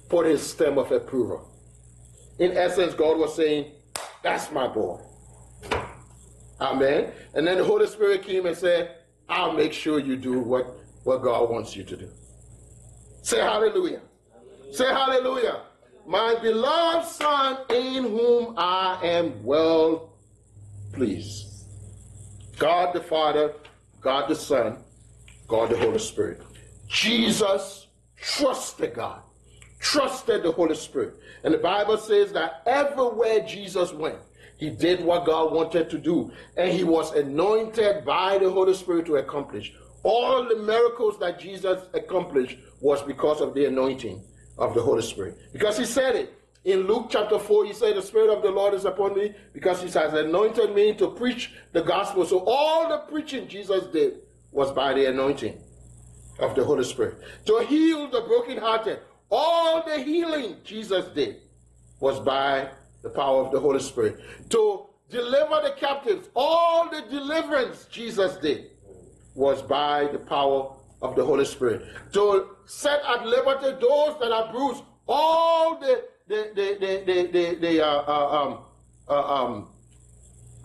put 0.09 0.27
his 0.27 0.43
stamp 0.43 0.77
of 0.77 0.93
approval. 0.93 1.51
In 2.39 2.57
essence, 2.57 2.95
God 2.95 3.19
was 3.19 3.35
saying, 3.35 3.73
That's 4.23 4.51
my 4.51 4.67
boy. 4.67 5.01
Amen. 6.61 7.13
And 7.35 7.47
then 7.47 7.59
the 7.59 7.65
Holy 7.65 7.87
Spirit 7.87 8.23
came 8.23 8.47
and 8.47 8.57
said, 8.57 8.97
I'll 9.29 9.53
make 9.53 9.73
sure 9.73 9.99
you 9.99 10.17
do 10.17 10.41
what, 10.41 10.67
what 11.05 11.23
God 11.23 11.51
wants 11.51 11.77
you 11.77 11.85
to 11.85 11.97
do. 11.97 12.09
Say 13.23 13.41
hallelujah. 13.41 14.01
hallelujah. 14.33 14.75
Say 14.75 14.87
hallelujah. 14.87 15.61
My 16.07 16.37
beloved 16.41 17.09
Son, 17.09 17.59
in 17.71 18.05
whom 18.05 18.55
I 18.57 19.01
am 19.03 19.43
well 19.45 20.13
pleased. 20.93 21.47
God 22.59 22.95
the 22.95 23.01
Father, 23.01 23.55
God 24.01 24.29
the 24.29 24.37
Son, 24.37 24.79
God 25.49 25.71
the 25.71 25.77
Holy 25.77 25.99
Spirit. 25.99 26.41
Jesus 26.87 27.89
trusted 28.17 28.95
God, 28.95 29.23
trusted 29.79 30.43
the 30.43 30.53
Holy 30.53 30.75
Spirit. 30.75 31.15
And 31.45 31.53
the 31.53 31.59
Bible 31.59 31.99
says 31.99 32.33
that 32.33 32.63
everywhere 32.67 33.41
Jesus 33.41 33.93
went, 33.93 34.19
he 34.59 34.71
did 34.71 35.05
what 35.05 35.27
God 35.27 35.53
wanted 35.53 35.91
to 35.91 35.99
do, 35.99 36.33
and 36.57 36.73
he 36.73 36.83
was 36.83 37.13
anointed 37.13 38.05
by 38.05 38.39
the 38.39 38.51
Holy 38.51 38.75
Spirit 38.75 39.07
to 39.07 39.17
accomplish. 39.17 39.75
All 40.03 40.49
the 40.49 40.57
miracles 40.57 41.19
that 41.19 41.39
Jesus 41.39 41.83
accomplished 41.93 42.59
was 42.81 43.03
because 43.03 43.41
of 43.41 43.55
the 43.55 43.67
anointing 43.67 44.23
of 44.57 44.75
the 44.75 44.83
Holy 44.83 45.03
Spirit. 45.03 45.37
Because 45.53 45.77
he 45.77 45.85
said 45.85 46.15
it. 46.15 46.33
In 46.65 46.89
Luke 46.89 47.07
chapter 47.11 47.39
4, 47.39 47.67
he 47.67 47.73
said, 47.73 47.97
The 47.97 48.03
Spirit 48.03 48.29
of 48.29 48.43
the 48.43 48.51
Lord 48.51 48.75
is 48.75 48.87
upon 48.87 49.15
me 49.15 49.33
because 49.53 49.81
he 49.81 49.89
has 49.89 50.13
anointed 50.13 50.75
me 50.75 50.95
to 50.95 51.11
preach 51.11 51.53
the 51.73 51.83
gospel. 51.83 52.25
So 52.25 52.43
all 52.45 52.89
the 52.89 52.99
preaching 53.11 53.47
Jesus 53.47 53.87
did 53.93 54.21
was 54.51 54.73
by 54.73 54.93
the 54.95 55.07
anointing 55.07 55.61
of 56.41 56.57
the 56.57 56.65
Holy 56.65 56.83
Spirit. 56.83 57.19
To 57.47 57.65
heal 57.69 58.11
the 58.11 58.23
brokenhearted, 58.23 58.99
all 59.31 59.83
the 59.85 59.99
healing 59.99 60.57
Jesus 60.65 61.07
did 61.15 61.37
was 62.01 62.21
by 62.21 62.69
the 63.03 63.11
power 63.11 63.45
of 63.45 63.53
the 63.53 63.61
Holy 63.61 63.81
Spirit. 63.81 64.21
To 64.51 64.87
deliver 65.11 65.61
the 65.63 65.75
captives, 65.79 66.29
all 66.35 66.89
the 66.91 67.03
deliverance 67.11 67.87
Jesus 67.91 68.37
did 68.37 68.71
was 69.35 69.63
by 69.63 70.09
the 70.13 70.19
power 70.19 70.75
of 71.03 71.15
the 71.17 71.25
Holy 71.25 71.45
Spirit. 71.45 71.83
To 72.13 72.51
set 72.65 73.01
at 73.05 73.27
liberty 73.27 73.77
those 73.81 74.19
that 74.21 74.33
are 74.33 74.53
bruised, 74.53 74.83
all 75.07 75.79
the 75.79 76.05
the 76.29 76.51
the 76.55 76.77
the 76.81 77.05
the, 77.07 77.27
the, 77.33 77.55
the 77.61 77.87
uh, 77.87 78.03
uh, 78.07 78.43
um, 78.43 78.59
uh, 79.09 79.45
um, 79.45 79.69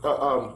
uh, 0.04 0.16
um, 0.16 0.56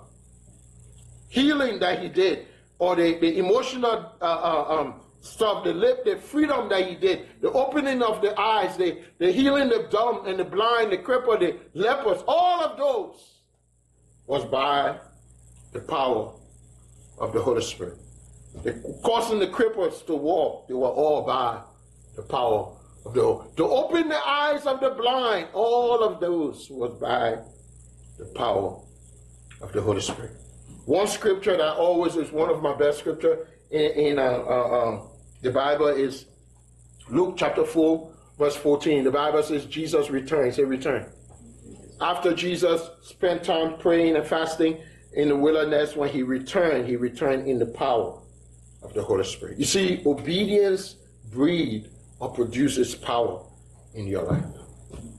healing 1.30 1.80
that 1.80 2.02
he 2.02 2.10
did, 2.10 2.48
or 2.80 2.96
the, 2.96 3.20
the 3.20 3.38
emotional 3.38 4.12
uh, 4.22 4.26
uh, 4.26 4.66
um, 4.80 5.02
stuff, 5.26 5.64
the 5.64 5.74
lip, 5.74 6.06
the 6.06 6.18
freedom 6.18 6.70
that 6.70 6.88
he 6.88 6.96
did, 6.96 7.28
the 7.42 7.52
opening 7.52 8.02
of 8.02 8.22
the 8.22 8.40
eyes, 8.40 8.78
the, 8.78 9.02
the 9.18 9.32
healing 9.32 9.70
the 9.70 9.88
dumb 9.90 10.26
and 10.28 10.40
the 10.40 10.44
blind, 10.44 10.92
the 10.92 10.98
crippled, 10.98 11.40
the 11.40 11.58
lepers, 11.74 12.24
all 12.28 12.64
of 12.64 12.78
those 12.78 13.40
was 14.28 14.46
by 14.46 14.98
the 15.74 15.80
power 15.80 16.34
of 17.20 17.34
the 17.34 17.42
Holy 17.42 17.62
Spirit. 17.62 17.98
The, 18.64 18.74
causing 19.04 19.40
the 19.40 19.48
cripples 19.48 20.06
to 20.06 20.16
walk, 20.16 20.68
they 20.68 20.74
were 20.74 20.88
all 20.88 21.24
by 21.24 21.62
the 22.16 22.22
power 22.22 22.72
of 23.06 23.14
the 23.14 23.22
To 23.58 23.66
open 23.66 24.10
the 24.10 24.28
eyes 24.28 24.66
of 24.66 24.80
the 24.80 24.92
blind, 24.92 25.48
all 25.54 26.04
of 26.04 26.20
those 26.20 26.70
was 26.70 26.94
by 27.00 27.38
the 28.18 28.26
power 28.36 28.80
of 29.62 29.74
the 29.74 29.82
Holy 29.82 30.02
Spirit. 30.02 30.32
One 30.86 31.08
scripture 31.08 31.58
that 31.58 31.76
always 31.76 32.16
is 32.16 32.32
one 32.32 32.50
of 32.50 32.62
my 32.62 32.76
best 32.76 33.00
scripture 33.00 33.48
in, 33.72 33.92
in 33.92 34.20
uh, 34.20 34.22
uh, 34.22 34.84
um, 34.84 35.10
the 35.46 35.52
Bible 35.52 35.88
is 35.88 36.26
Luke 37.08 37.36
chapter 37.38 37.64
4, 37.64 38.12
verse 38.40 38.56
14. 38.56 39.04
The 39.04 39.12
Bible 39.12 39.44
says 39.44 39.66
Jesus 39.66 40.10
returns. 40.10 40.56
Say 40.56 40.64
return. 40.64 41.08
After 42.02 42.34
Jesus 42.34 42.82
spent 43.04 43.44
time 43.44 43.78
praying 43.78 44.16
and 44.16 44.26
fasting 44.26 44.80
in 45.14 45.30
the 45.30 45.36
wilderness, 45.36 45.96
when 45.96 46.10
he 46.10 46.24
returned, 46.24 46.88
he 46.88 46.96
returned 46.96 47.48
in 47.48 47.60
the 47.60 47.66
power 47.68 48.20
of 48.82 48.94
the 48.96 49.04
Holy 49.04 49.24
Spirit. 49.24 49.60
You 49.60 49.66
see, 49.66 50.02
obedience 50.06 50.96
breed 51.32 51.90
or 52.20 52.34
produces 52.34 52.96
power 52.96 53.46
in 53.94 54.08
your 54.08 54.24
life. 54.24 54.44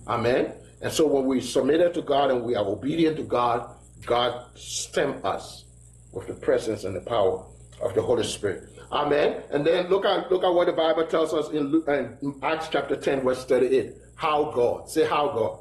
Amen. 0.09 0.55
And 0.83 0.93
so 0.93 1.07
when 1.07 1.27
we 1.27 1.41
submit 1.41 1.81
it 1.81 1.95
to 1.95 2.03
God 2.03 2.33
and 2.33 2.43
we 2.43 2.57
are 2.57 2.65
obedient 2.65 3.17
to 3.19 3.23
God, 3.23 3.71
God 4.05 4.45
stamp 4.57 5.25
us 5.25 5.65
with 6.11 6.27
the 6.27 6.35
presence 6.35 6.83
and 6.83 6.97
the 6.97 7.01
power 7.01 7.45
of 7.81 7.95
the 7.95 8.03
Holy 8.03 8.25
Spirit. 8.25 8.76
Amen. 8.93 9.43
And 9.51 9.67
then 9.67 9.89
look 9.89 10.05
at 10.05 10.31
look 10.31 10.45
at 10.45 10.53
what 10.53 10.67
the 10.67 10.73
Bible 10.73 11.07
tells 11.07 11.35
us 11.35 11.51
in, 11.51 11.65
Luke, 11.65 11.89
uh, 11.89 12.05
in 12.23 12.39
Acts 12.43 12.69
chapter 12.71 12.97
10, 12.97 13.21
verse 13.23 13.45
38. 13.45 13.95
How 14.15 14.51
God. 14.51 14.89
Say 14.89 15.05
how 15.05 15.29
God. 15.29 15.59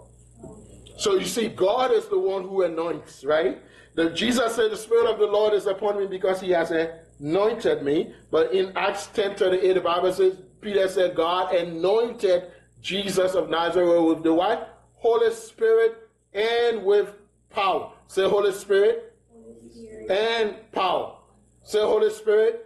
So 0.98 1.15
you 1.15 1.25
see, 1.25 1.50
God 1.50 1.91
is 1.91 2.08
the 2.08 2.20
one 2.20 2.44
who 2.44 2.63
anoints, 2.63 3.25
right? 3.25 3.62
The, 3.96 4.12
Jesus 4.12 4.55
said, 4.55 4.72
The 4.72 4.77
Spirit 4.77 5.08
of 5.12 5.20
the 5.20 5.25
Lord 5.25 5.53
is 5.53 5.65
upon 5.65 6.00
me 6.00 6.08
because 6.08 6.39
he 6.39 6.51
has 6.51 6.72
anointed 6.72 7.84
me. 7.84 8.13
But 8.32 8.53
in 8.53 8.72
Acts 8.77 9.08
10 9.08 9.36
38, 9.36 9.74
the 9.74 9.82
Bible 9.82 10.13
says, 10.13 10.38
Peter 10.62 10.88
said, 10.88 11.15
God 11.15 11.53
anointed 11.53 12.51
Jesus 12.82 13.34
of 13.34 13.50
Nazareth 13.50 14.03
with 14.03 14.24
the 14.24 14.34
what? 14.34 14.84
Holy 14.96 15.34
Spirit 15.34 16.10
and 16.34 16.84
with 16.84 17.10
power. 17.50 17.91
Say 18.08 18.27
Holy 18.27 18.51
Spirit, 18.51 19.13
Holy 19.34 19.70
Spirit. 19.70 20.12
and 20.12 20.72
power. 20.72 21.17
Say 21.63 21.79
Holy 21.79 22.12
Spirit 22.12 22.64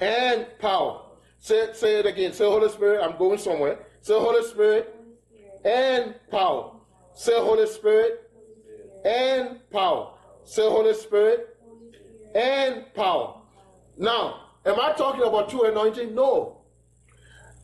and 0.00 0.46
power. 0.58 1.02
Say, 1.38 1.72
say 1.72 1.98
it 1.98 2.06
again. 2.06 2.32
Say 2.32 2.44
Holy 2.44 2.68
Spirit. 2.68 3.02
I'm 3.02 3.16
going 3.18 3.38
somewhere. 3.38 3.78
Say 4.00 4.14
Holy 4.14 4.42
Spirit, 4.48 4.94
and 5.64 6.14
power. 6.30 6.72
Say 7.14 7.34
Holy 7.34 7.66
Spirit, 7.66 8.30
and 9.04 9.60
power. 9.70 10.14
Say 10.44 10.62
Holy 10.62 10.94
Spirit 10.94 11.50
and 12.34 12.84
power. 12.94 13.40
Now, 13.96 14.46
am 14.64 14.80
I 14.80 14.92
talking 14.92 15.22
about 15.22 15.50
two 15.50 15.62
anointing? 15.62 16.14
No. 16.14 16.62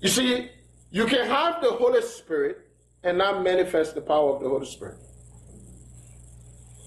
You 0.01 0.09
see, 0.09 0.51
you 0.91 1.07
can 1.07 1.27
have 1.27 1.63
the 1.63 1.71
Holy 1.71 2.03
Spirit 2.03 2.69
and 3.03 3.19
not 3.19 3.43
manifest 3.43 3.95
the 3.95 4.01
power 4.01 4.35
of 4.35 4.43
the 4.43 4.49
Holy 4.49 4.67
Spirit. 4.67 4.99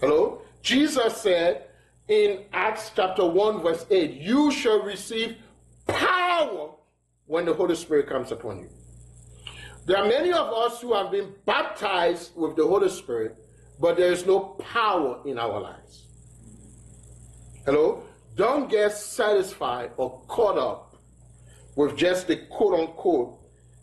Hello? 0.02 0.42
Jesus 0.62 1.18
said, 1.18 1.66
in 2.10 2.44
Acts 2.52 2.92
chapter 2.96 3.24
1, 3.24 3.62
verse 3.62 3.86
8, 3.90 4.14
you 4.14 4.52
shall 4.52 4.82
receive 4.82 5.38
power 5.88 6.72
when 7.28 7.46
the 7.46 7.54
Holy 7.54 7.76
Spirit 7.76 8.10
comes 8.10 8.32
upon 8.32 8.60
you. 8.60 8.70
There 9.86 9.96
are 9.96 10.08
many 10.08 10.34
of 10.34 10.52
us 10.52 10.82
who 10.82 10.96
have 10.96 11.12
been 11.12 11.34
baptized 11.46 12.36
with 12.36 12.56
the 12.56 12.66
Holy 12.66 12.90
Spirit, 12.90 13.38
but 13.80 13.96
there 13.96 14.12
is 14.12 14.26
no 14.26 14.40
power 14.40 15.22
in 15.26 15.38
our 15.38 15.62
lives. 15.62 16.08
Hello? 17.66 18.04
Don't 18.36 18.70
get 18.70 18.92
satisfied 18.94 19.92
or 19.98 20.22
caught 20.28 20.58
up 20.58 20.96
with 21.76 21.96
just 21.96 22.28
the 22.28 22.38
quote 22.38 22.80
unquote 22.80 23.38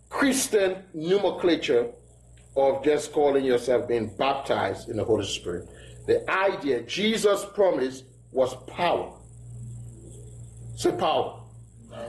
Christian 0.09 0.83
nomenclature 0.95 1.91
of 2.57 2.83
just 2.85 3.13
calling 3.13 3.45
yourself 3.45 3.87
being 3.87 4.09
baptized 4.17 4.89
in 4.89 4.97
the 4.97 5.05
Holy 5.05 5.27
Spirit. 5.27 5.69
The 6.07 6.29
idea, 6.31 6.83
Jesus 6.83 7.45
promised 7.55 8.05
was 8.33 8.55
power. 8.67 9.13
Say 10.77 10.93
power. 10.93 11.43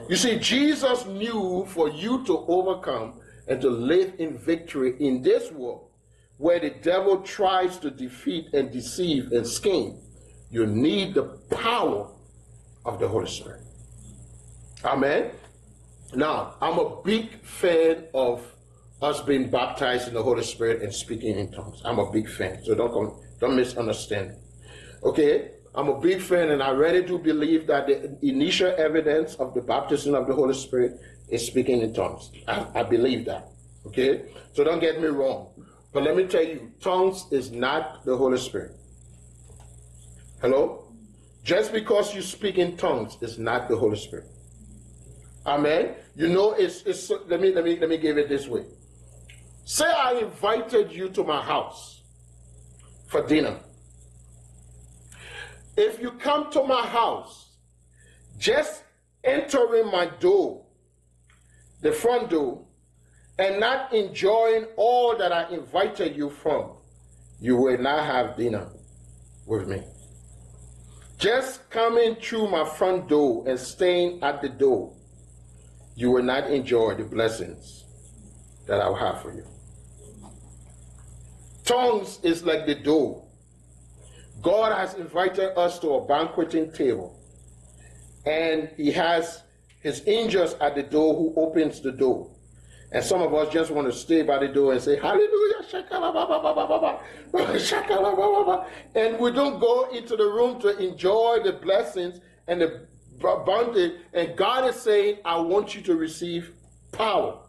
You 0.10 0.16
see, 0.16 0.38
Jesus 0.40 1.06
knew 1.06 1.66
for 1.70 1.90
you 1.90 2.24
to 2.26 2.40
overcome 2.48 3.22
and 3.48 3.62
to 3.62 3.70
live 3.70 4.14
in 4.20 4.38
victory 4.38 4.96
in 5.00 5.22
this 5.22 5.52
world 5.52 5.90
where 6.38 6.60
the 6.60 6.70
devil 6.70 7.22
tries 7.22 7.78
to 7.80 7.90
defeat 7.90 8.54
and 8.54 8.72
deceive 8.72 9.32
and 9.32 9.48
scheme, 9.48 10.00
you 10.52 10.66
need 10.68 11.14
the 11.14 11.24
power 11.50 12.10
of 12.86 13.00
the 13.00 13.08
Holy 13.08 13.30
Spirit. 13.30 13.62
Amen. 14.84 15.32
Now, 16.14 16.56
I'm 16.62 16.78
a 16.78 17.02
big 17.02 17.42
fan 17.44 18.06
of 18.14 18.46
us 19.02 19.22
being 19.22 19.50
baptized 19.50 20.08
in 20.08 20.14
the 20.14 20.24
Holy 20.24 20.44
Spirit 20.44 20.82
and 20.82 20.94
speaking 20.94 21.38
in 21.38 21.52
tongues. 21.52 21.82
I'm 21.84 22.00
a 22.00 22.12
big 22.12 22.30
fan, 22.30 22.64
so 22.64 22.76
don't 22.76 23.20
don't 23.40 23.56
misunderstand. 23.56 24.36
Okay, 25.04 25.52
I'm 25.76 25.90
a 25.90 26.00
big 26.00 26.22
fan, 26.22 26.50
and 26.50 26.64
I 26.64 26.72
really 26.72 27.04
do 27.04 27.20
believe 27.20 27.68
that 27.68 27.88
the 27.88 28.18
initial 28.28 28.74
evidence 28.78 29.36
of 29.36 29.54
the 29.54 29.62
baptism 29.62 30.16
of 30.16 30.28
the 30.28 30.34
Holy 30.34 30.54
Spirit 30.54 31.00
is 31.30 31.46
speaking 31.46 31.82
in 31.82 31.94
tongues. 31.94 32.32
I, 32.48 32.66
I 32.76 32.84
believe 32.84 33.26
that. 33.26 33.50
Okay? 33.86 34.24
So 34.54 34.64
don't 34.64 34.80
get 34.80 35.00
me 35.02 35.08
wrong. 35.08 35.50
But 35.94 36.04
let 36.04 36.16
me 36.16 36.26
tell 36.26 36.44
you, 36.44 36.72
tongues 36.82 37.26
is 37.32 37.52
not 37.52 38.06
the 38.06 38.16
Holy 38.18 38.38
Spirit. 38.38 38.72
Hello? 40.42 40.92
Just 41.44 41.72
because 41.72 42.14
you 42.14 42.22
speak 42.22 42.58
in 42.58 42.76
tongues 42.78 43.18
is 43.22 43.40
not 43.40 43.70
the 43.70 43.78
Holy 43.78 43.98
Spirit. 43.98 44.26
Amen. 45.46 45.96
You 46.16 46.28
know, 46.28 46.52
it's, 46.52 46.82
it's 46.82 47.10
let 47.10 47.40
me 47.40 47.54
let 47.54 47.64
me 47.64 47.80
let 47.80 47.90
me 47.90 47.98
give 47.98 48.18
it 48.18 48.28
this 48.28 48.48
way. 48.48 48.66
Say 49.64 49.86
I 49.86 50.20
invited 50.24 50.92
you 50.92 51.10
to 51.10 51.24
my 51.24 51.42
house 51.42 52.02
for 53.08 53.26
dinner. 53.26 53.58
If 55.78 56.02
you 56.02 56.12
come 56.12 56.52
to 56.52 56.64
my 56.64 56.82
house, 56.86 57.52
just 58.40 58.84
entering 59.24 59.92
my 59.92 60.08
door, 60.20 60.66
the 61.82 61.92
front 61.92 62.32
door, 62.32 62.66
and 63.38 63.60
not 63.60 63.94
enjoying 63.94 64.66
all 64.76 65.16
that 65.16 65.32
I 65.32 65.48
invited 65.50 66.18
you 66.18 66.32
from, 66.32 66.72
you 67.40 67.56
will 67.56 67.78
not 67.78 68.04
have 68.06 68.36
dinner 68.36 68.68
with 69.46 69.68
me. 69.68 69.84
Just 71.20 71.70
coming 71.70 72.16
through 72.16 72.48
my 72.48 72.68
front 72.68 73.08
door 73.08 73.48
and 73.48 73.60
staying 73.60 74.24
at 74.24 74.42
the 74.42 74.50
door, 74.50 74.94
you 75.96 76.10
will 76.10 76.24
not 76.24 76.50
enjoy 76.50 76.96
the 76.96 77.04
blessings 77.04 77.86
that 78.66 78.82
I'll 78.82 78.96
have 78.96 79.22
for 79.22 79.32
you. 79.32 79.46
Tongues 81.66 82.20
is 82.24 82.44
like 82.44 82.66
the 82.66 82.76
door. 82.76 83.27
God 84.42 84.78
has 84.78 84.94
invited 84.96 85.58
us 85.58 85.80
to 85.80 85.96
a 85.96 86.06
banqueting 86.06 86.72
table, 86.72 87.20
and 88.26 88.70
He 88.78 88.92
has 88.92 89.44
His 89.82 90.04
angels 90.08 90.56
at 90.62 90.76
the 90.76 90.84
door 90.84 91.16
who 91.16 91.34
opens 91.36 91.82
the 91.82 91.92
door. 91.92 92.32
And 92.92 93.04
some 93.04 93.22
of 93.22 93.34
us 93.34 93.52
just 93.52 93.70
want 93.70 93.88
to 93.88 93.94
stay 93.94 94.22
by 94.22 94.40
the 94.40 94.48
door 94.48 94.72
and 94.72 94.82
say, 94.82 94.98
Hallelujah, 94.98 95.58
and 98.96 99.20
we 99.20 99.32
don't 99.32 99.60
go 99.60 99.90
into 99.92 100.16
the 100.16 100.24
room 100.24 100.62
to 100.62 100.78
enjoy 100.78 101.40
the 101.44 101.52
blessings 101.54 102.22
and 102.48 102.62
the 102.62 102.88
bounty. 103.20 103.98
And 104.14 104.38
God 104.38 104.70
is 104.70 104.78
saying, 104.78 105.18
I 105.26 105.38
want 105.40 105.76
you 105.76 105.82
to 105.82 105.96
receive 105.96 106.54
power. 106.92 107.40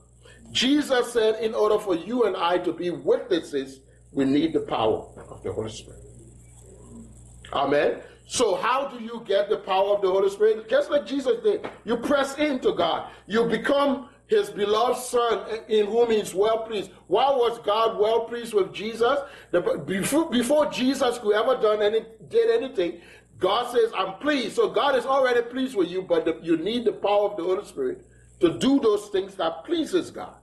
Jesus 0.51 1.13
said, 1.13 1.43
in 1.43 1.55
order 1.55 1.79
for 1.79 1.95
you 1.95 2.25
and 2.25 2.37
I 2.37 2.59
to 2.59 2.73
be 2.73 2.91
witnesses, 2.91 3.81
we 4.13 4.25
need 4.25 4.55
the 4.55 4.61
power 4.61 5.07
of 5.31 5.43
the 5.43 5.53
Holy 5.53 5.71
Spirit. 5.71 6.08
Amen. 7.53 8.01
So, 8.27 8.57
how 8.57 8.89
do 8.89 9.03
you 9.03 9.23
get 9.27 9.49
the 9.49 9.57
power 9.57 9.95
of 9.95 10.03
the 10.03 10.09
Holy 10.09 10.29
Spirit? 10.29 10.69
Just 10.69 10.91
like 10.91 11.07
Jesus 11.07 11.43
did. 11.43 11.69
You 11.85 11.97
press 11.97 12.37
into 12.37 12.75
God. 12.75 13.11
You 13.27 13.47
become 13.47 14.11
his 14.27 14.51
beloved 14.51 14.99
son 15.01 15.47
in 15.69 15.87
whom 15.87 16.11
he's 16.11 16.35
well 16.35 16.59
pleased. 16.59 16.91
Why 17.07 17.31
was 17.31 17.59
God 17.61 17.99
well 17.99 18.27
pleased 18.27 18.53
with 18.53 18.75
Jesus? 18.75 19.19
The, 19.51 19.83
before, 19.87 20.31
before 20.31 20.71
Jesus 20.71 21.19
could 21.19 21.35
ever 21.35 21.61
done 21.61 21.81
any, 21.81 22.05
did 22.29 22.51
anything, 22.51 23.01
God 23.39 23.73
says, 23.73 23.91
I'm 23.97 24.15
pleased. 24.19 24.57
So 24.57 24.69
God 24.69 24.95
is 24.97 25.07
already 25.07 25.41
pleased 25.43 25.75
with 25.75 25.89
you, 25.89 26.03
but 26.03 26.27
the, 26.27 26.39
you 26.43 26.59
need 26.59 26.85
the 26.85 26.93
power 26.93 27.31
of 27.31 27.39
the 27.39 27.45
Holy 27.45 27.65
Spirit 27.65 28.05
to 28.41 28.59
do 28.59 28.79
those 28.81 29.09
things 29.09 29.35
that 29.37 29.65
pleases 29.65 30.11
God. 30.11 30.37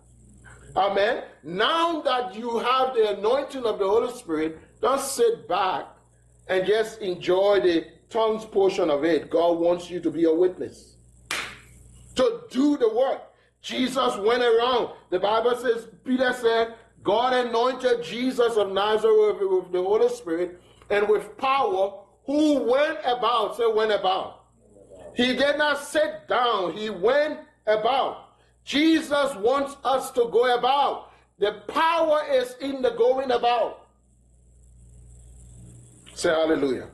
Amen. 0.75 1.23
Now 1.43 2.01
that 2.01 2.35
you 2.35 2.57
have 2.57 2.95
the 2.95 3.17
anointing 3.17 3.63
of 3.63 3.77
the 3.77 3.87
Holy 3.87 4.11
Spirit, 4.13 4.59
don't 4.81 4.99
sit 4.99 5.47
back 5.47 5.87
and 6.47 6.65
just 6.65 7.01
enjoy 7.01 7.59
the 7.59 7.87
tongues 8.09 8.45
portion 8.45 8.89
of 8.89 9.03
it. 9.03 9.29
God 9.29 9.59
wants 9.59 9.89
you 9.89 9.99
to 9.99 10.11
be 10.11 10.25
a 10.25 10.33
witness. 10.33 10.95
To 12.15 12.41
do 12.49 12.77
the 12.77 12.93
work. 12.93 13.21
Jesus 13.61 14.15
went 14.17 14.43
around. 14.43 14.91
The 15.09 15.19
Bible 15.19 15.55
says, 15.55 15.87
Peter 16.03 16.31
said, 16.33 16.75
God 17.03 17.33
anointed 17.33 18.03
Jesus 18.03 18.57
of 18.57 18.71
Nazareth 18.71 19.37
with 19.39 19.71
the 19.71 19.81
Holy 19.81 20.09
Spirit 20.09 20.61
and 20.89 21.07
with 21.07 21.37
power, 21.37 21.99
who 22.25 22.63
went 22.63 22.99
about. 23.05 23.57
Say, 23.57 23.65
went 23.67 23.91
about. 23.91 24.45
He 25.15 25.35
did 25.35 25.57
not 25.57 25.79
sit 25.79 26.27
down, 26.27 26.73
he 26.73 26.89
went 26.89 27.39
about. 27.65 28.37
Jesus 28.63 29.35
wants 29.35 29.77
us 29.83 30.11
to 30.11 30.29
go 30.31 30.57
about. 30.57 31.11
The 31.39 31.63
power 31.67 32.23
is 32.31 32.55
in 32.61 32.81
the 32.81 32.91
going 32.91 33.31
about. 33.31 33.84
Say 36.15 36.29
hallelujah. 36.29 36.87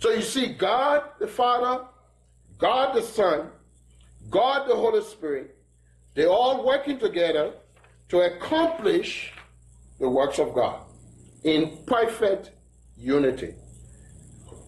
So 0.00 0.10
you 0.10 0.22
see, 0.22 0.48
God 0.52 1.04
the 1.20 1.28
Father, 1.28 1.84
God 2.58 2.94
the 2.94 3.02
Son, 3.02 3.50
God 4.28 4.68
the 4.68 4.74
Holy 4.74 5.02
Spirit, 5.02 5.56
they're 6.14 6.28
all 6.28 6.66
working 6.66 6.98
together 6.98 7.52
to 8.08 8.20
accomplish 8.20 9.32
the 10.00 10.08
works 10.08 10.40
of 10.40 10.54
God 10.54 10.82
in 11.44 11.78
perfect 11.86 12.50
unity. 12.96 13.54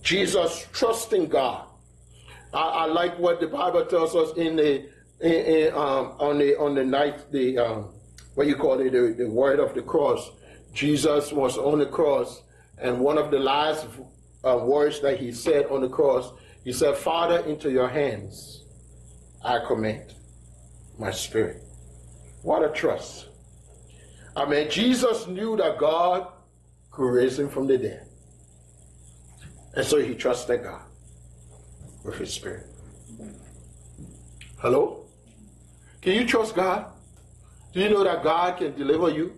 Jesus 0.03 0.67
trusting 0.73 1.29
God. 1.29 1.67
I, 2.55 2.63
I 2.63 2.87
like 2.87 3.19
what 3.19 3.41
the 3.41 3.49
Bible 3.49 3.85
tells 3.87 4.15
us 4.15 4.37
in 4.37 4.55
the 4.55 4.89
in, 5.21 5.33
in, 5.33 5.75
um, 5.75 6.15
on 6.19 6.39
the 6.39 6.57
on 6.59 6.77
the 6.77 6.85
night 6.85 7.31
the 7.33 7.59
um, 7.59 7.93
what 8.37 8.47
you 8.47 8.55
call 8.55 8.81
it 8.81 8.93
the, 8.93 9.15
the 9.19 9.29
word 9.29 9.59
of 9.59 9.75
the 9.75 9.83
cross. 9.83 10.31
Jesus 10.73 11.33
was 11.33 11.59
on 11.59 11.81
the 11.81 11.87
cross, 11.87 12.43
and 12.81 13.01
one 13.01 13.19
of 13.19 13.31
the 13.31 13.39
last 13.39 13.87
uh, 14.45 14.57
words 14.57 15.01
that 15.01 15.19
he 15.19 15.33
said 15.33 15.67
on 15.67 15.83
the 15.83 15.89
cross, 15.89 16.33
he 16.65 16.73
said, 16.73 16.97
"Father, 16.97 17.39
into 17.41 17.71
your 17.71 17.89
hands." 17.89 18.61
I 19.43 19.59
commit 19.67 20.15
my 20.99 21.11
spirit. 21.11 21.63
What 22.43 22.63
a 22.63 22.69
trust. 22.69 23.29
I 24.37 24.45
mean, 24.45 24.71
Jesus 24.71 25.27
knew 25.27 25.57
that 25.57 25.79
God 25.79 26.29
could 26.91 27.11
raise 27.11 27.39
him 27.39 27.49
from 27.49 27.67
the 27.67 27.79
dead. 27.79 28.07
And 29.75 29.87
so 29.87 29.99
he 29.99 30.15
trusted 30.15 30.63
God 30.63 30.83
with 32.05 32.17
his 32.17 32.33
spirit. 32.33 32.67
Hello? 34.59 35.07
Can 36.03 36.15
you 36.15 36.27
trust 36.27 36.55
God? 36.55 36.87
Do 37.73 37.81
you 37.81 37.89
know 37.89 38.05
that 38.05 38.23
God 38.23 38.59
can 38.59 38.77
deliver 38.77 39.11
you? 39.11 39.35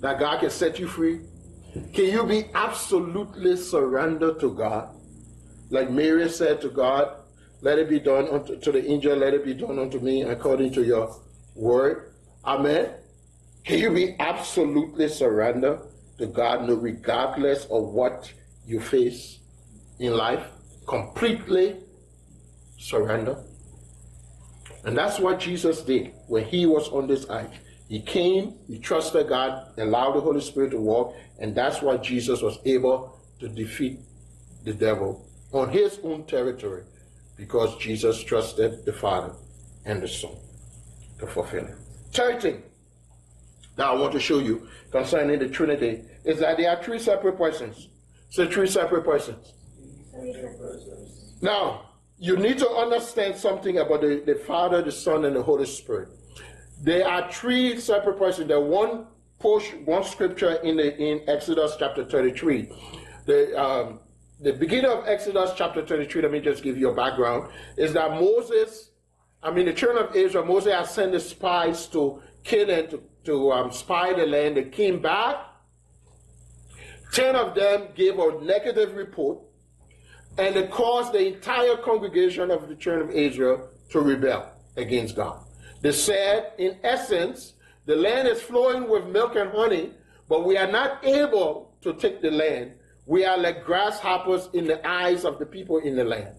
That 0.00 0.18
God 0.18 0.40
can 0.40 0.50
set 0.50 0.78
you 0.78 0.88
free? 0.88 1.20
Can 1.92 2.04
you 2.06 2.24
be 2.24 2.44
absolutely 2.54 3.56
surrendered 3.56 4.40
to 4.40 4.54
God? 4.54 4.94
Like 5.70 5.90
Mary 5.90 6.28
said 6.28 6.60
to 6.62 6.68
God, 6.68 7.16
let 7.60 7.78
it 7.78 7.88
be 7.88 7.98
done 7.98 8.28
unto 8.28 8.56
to 8.58 8.72
the 8.72 8.88
angel, 8.90 9.16
let 9.16 9.34
it 9.34 9.44
be 9.44 9.54
done 9.54 9.78
unto 9.78 9.98
me 9.98 10.22
according 10.22 10.72
to 10.74 10.84
your 10.84 11.20
word. 11.54 12.12
Amen. 12.44 12.90
Can 13.64 13.78
you 13.78 13.90
be 13.90 14.14
absolutely 14.20 15.08
surrender 15.08 15.80
to 16.18 16.26
God 16.26 16.68
no, 16.68 16.74
regardless 16.74 17.64
of 17.64 17.88
what 17.88 18.32
you 18.66 18.80
face 18.80 19.40
in 19.98 20.16
life? 20.16 20.46
Completely 20.86 21.76
surrender. 22.78 23.42
And 24.84 24.96
that's 24.96 25.18
what 25.18 25.40
Jesus 25.40 25.82
did 25.82 26.12
when 26.28 26.44
he 26.44 26.64
was 26.64 26.88
on 26.88 27.08
this 27.08 27.26
earth. 27.28 27.58
He 27.88 28.00
came, 28.00 28.54
he 28.66 28.78
trusted 28.78 29.28
God, 29.28 29.72
allowed 29.78 30.12
the 30.12 30.20
Holy 30.20 30.40
Spirit 30.40 30.70
to 30.72 30.80
walk, 30.80 31.14
and 31.38 31.54
that's 31.54 31.82
why 31.82 31.96
Jesus 31.98 32.42
was 32.42 32.58
able 32.64 33.20
to 33.38 33.48
defeat 33.48 34.00
the 34.64 34.72
devil 34.72 35.24
on 35.52 35.70
his 35.70 36.00
own 36.02 36.24
territory 36.24 36.82
because 37.36 37.76
Jesus 37.78 38.22
trusted 38.22 38.84
the 38.84 38.92
Father 38.92 39.32
and 39.84 40.02
the 40.02 40.08
Son 40.08 40.32
to 41.18 41.26
fulfill 41.26 41.64
it. 41.64 41.76
Third 42.12 42.42
thing 42.42 42.62
that 43.76 43.86
I 43.86 43.94
want 43.94 44.12
to 44.12 44.20
show 44.20 44.38
you 44.38 44.68
concerning 44.90 45.38
the 45.38 45.48
Trinity 45.48 46.02
is 46.24 46.40
that 46.40 46.56
there 46.56 46.70
are 46.70 46.82
three 46.82 46.98
separate 46.98 47.36
persons. 47.36 47.88
So 48.30 48.48
three 48.48 48.66
separate 48.66 49.04
persons. 49.04 49.52
Now, 51.40 51.90
you 52.18 52.36
need 52.36 52.58
to 52.58 52.68
understand 52.68 53.36
something 53.36 53.78
about 53.78 54.00
the, 54.00 54.22
the 54.24 54.34
Father, 54.34 54.82
the 54.82 54.90
Son, 54.90 55.24
and 55.26 55.36
the 55.36 55.42
Holy 55.42 55.66
Spirit. 55.66 56.08
There 56.80 57.06
are 57.06 57.30
three 57.32 57.78
separate 57.80 58.18
persons. 58.18 58.48
There 58.48 58.60
one 58.60 59.06
push 59.38 59.72
one 59.84 60.04
scripture 60.04 60.54
in 60.56 60.76
the 60.76 60.96
in 60.96 61.22
Exodus 61.28 61.76
chapter 61.78 62.04
33. 62.04 62.70
The 63.26 63.60
um, 63.60 64.00
the 64.40 64.52
beginning 64.52 64.90
of 64.90 65.06
Exodus 65.06 65.52
chapter 65.56 65.80
23, 65.80 66.22
let 66.22 66.30
me 66.30 66.40
just 66.40 66.62
give 66.62 66.76
you 66.76 66.90
a 66.90 66.94
background, 66.94 67.50
is 67.78 67.94
that 67.94 68.10
Moses, 68.10 68.90
I 69.42 69.50
mean, 69.50 69.64
the 69.64 69.72
children 69.72 70.04
of 70.04 70.14
Israel, 70.14 70.44
Moses 70.44 70.74
had 70.74 70.86
sent 70.86 71.12
the 71.12 71.20
spies 71.20 71.86
to 71.88 72.20
Canaan 72.44 72.90
to, 72.90 73.02
to 73.24 73.52
um, 73.52 73.72
spy 73.72 74.12
the 74.12 74.26
land. 74.26 74.58
They 74.58 74.64
came 74.64 75.00
back. 75.00 75.36
Ten 77.12 77.34
of 77.34 77.54
them 77.54 77.88
gave 77.94 78.18
a 78.18 78.38
negative 78.42 78.94
report, 78.94 79.38
and 80.36 80.54
it 80.54 80.70
caused 80.70 81.14
the 81.14 81.34
entire 81.34 81.76
congregation 81.78 82.50
of 82.50 82.68
the 82.68 82.74
children 82.74 83.08
of 83.08 83.14
Israel 83.14 83.70
to 83.90 84.00
rebel 84.00 84.52
against 84.76 85.16
God. 85.16 85.45
They 85.80 85.92
said, 85.92 86.52
in 86.58 86.78
essence, 86.82 87.54
the 87.84 87.96
land 87.96 88.28
is 88.28 88.42
flowing 88.42 88.88
with 88.88 89.06
milk 89.06 89.36
and 89.36 89.50
honey, 89.50 89.92
but 90.28 90.44
we 90.44 90.56
are 90.56 90.70
not 90.70 91.04
able 91.04 91.74
to 91.82 91.92
take 91.94 92.20
the 92.20 92.30
land 92.30 92.72
we 93.06 93.24
are 93.24 93.38
like 93.38 93.64
grasshoppers 93.64 94.48
in 94.52 94.66
the 94.66 94.86
eyes 94.86 95.24
of 95.24 95.38
the 95.38 95.46
people 95.46 95.78
in 95.78 95.94
the 95.94 96.04
land. 96.04 96.34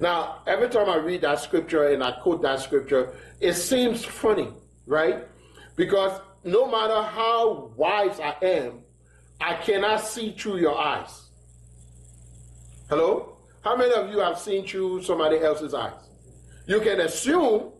Now, 0.00 0.42
every 0.46 0.68
time 0.68 0.88
I 0.88 0.96
read 0.96 1.22
that 1.22 1.40
scripture 1.40 1.88
and 1.88 2.02
I 2.02 2.12
quote 2.12 2.40
that 2.42 2.60
scripture, 2.60 3.12
it 3.40 3.54
seems 3.54 4.04
funny, 4.04 4.48
right? 4.86 5.26
Because 5.74 6.20
no 6.44 6.70
matter 6.70 7.02
how 7.02 7.72
wise 7.76 8.20
I 8.20 8.36
am, 8.42 8.84
I 9.40 9.54
cannot 9.54 10.00
see 10.02 10.30
through 10.32 10.58
your 10.58 10.78
eyes. 10.78 11.30
Hello? 12.88 13.36
How 13.62 13.76
many 13.76 13.92
of 13.94 14.10
you 14.10 14.20
have 14.20 14.38
seen 14.38 14.64
through 14.66 15.02
somebody 15.02 15.40
else's 15.40 15.74
eyes? 15.74 16.08
You 16.66 16.80
can 16.80 17.00
assume, 17.00 17.72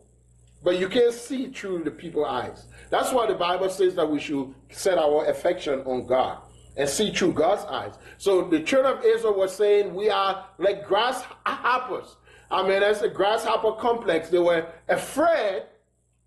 but 0.64 0.81
you 0.81 0.88
can't 0.88 1.12
see 1.12 1.48
through 1.48 1.85
the 1.85 1.90
people's 1.90 2.27
eyes. 2.27 2.66
That's 2.90 3.12
why 3.12 3.27
the 3.27 3.35
Bible 3.35 3.68
says 3.68 3.94
that 3.96 4.11
we 4.11 4.18
should 4.18 4.55
set 4.70 4.98
our 4.98 5.27
affection 5.27 5.81
on 5.81 6.07
God 6.07 6.38
and 6.77 6.88
see 6.88 7.12
through 7.12 7.35
God's 7.35 7.64
eyes. 7.66 7.94
So 8.18 8.48
the 8.48 8.61
children 8.61 8.98
of 8.98 9.05
Israel 9.05 9.38
were 9.38 9.48
saying, 9.48 9.94
We 9.94 10.11
are 10.11 10.46
like 10.59 10.87
grasshoppers. 10.87 12.16
I 12.50 12.62
mean, 12.66 12.81
that's 12.81 13.03
a 13.03 13.09
grasshopper 13.09 13.72
complex. 13.72 14.31
They 14.31 14.38
were 14.38 14.66
afraid, 14.88 15.64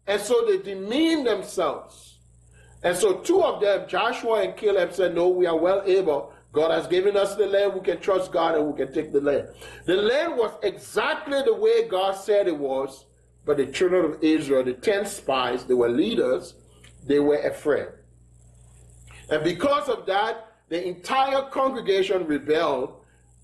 and 0.06 0.22
so 0.22 0.46
they 0.46 0.60
demeaned 0.60 1.26
themselves. 1.26 2.20
And 2.84 2.96
so 2.96 3.16
two 3.16 3.44
of 3.44 3.60
them, 3.60 3.90
Joshua 3.90 4.44
and 4.44 4.56
Caleb, 4.56 4.94
said, 4.94 5.16
No, 5.16 5.30
we 5.30 5.48
are 5.48 5.58
well 5.58 5.82
able. 5.86 6.34
God 6.54 6.72
has 6.72 6.88
given 6.88 7.18
us 7.18 7.36
the 7.36 7.46
land. 7.46 7.74
We 7.74 7.82
can 7.82 8.00
trust 8.00 8.32
God 8.32 8.56
and 8.56 8.68
we 8.68 8.78
can 8.78 8.94
take 8.94 9.12
the 9.12 9.22
land. 9.22 9.50
The 9.86 9.96
land 9.96 10.38
was 10.38 10.52
exactly 10.64 11.42
the 11.44 11.54
way 11.54 11.88
God 11.88 12.14
said 12.14 12.48
it 12.48 12.58
was, 12.58 13.06
but 13.48 13.58
the 13.58 13.66
children 13.66 14.06
of 14.06 14.24
Israel, 14.24 14.64
the 14.64 14.74
ten 14.74 15.06
spies, 15.06 15.64
they 15.64 15.74
were 15.74 15.90
leaders, 15.90 16.54
they 17.06 17.20
were 17.20 17.40
afraid. 17.40 17.88
And 19.30 19.44
because 19.44 19.90
of 19.90 20.06
that, 20.06 20.52
the 20.70 20.86
entire 20.86 21.44
congregation 21.50 22.28
rebelled. 22.28 22.94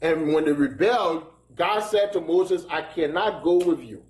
And 0.01 0.33
when 0.33 0.45
they 0.45 0.51
rebelled, 0.51 1.25
God 1.55 1.79
said 1.79 2.11
to 2.13 2.21
Moses, 2.21 2.65
I 2.69 2.81
cannot 2.81 3.43
go 3.43 3.57
with 3.57 3.79
you. 3.79 4.03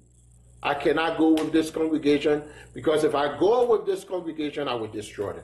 I 0.64 0.74
cannot 0.74 1.18
go 1.18 1.34
with 1.34 1.52
this 1.52 1.70
congregation 1.70 2.44
because 2.74 3.04
if 3.04 3.14
I 3.14 3.38
go 3.38 3.70
with 3.70 3.86
this 3.86 4.04
congregation, 4.04 4.68
I 4.68 4.74
will 4.76 4.88
destroy 4.88 5.34
them. 5.34 5.44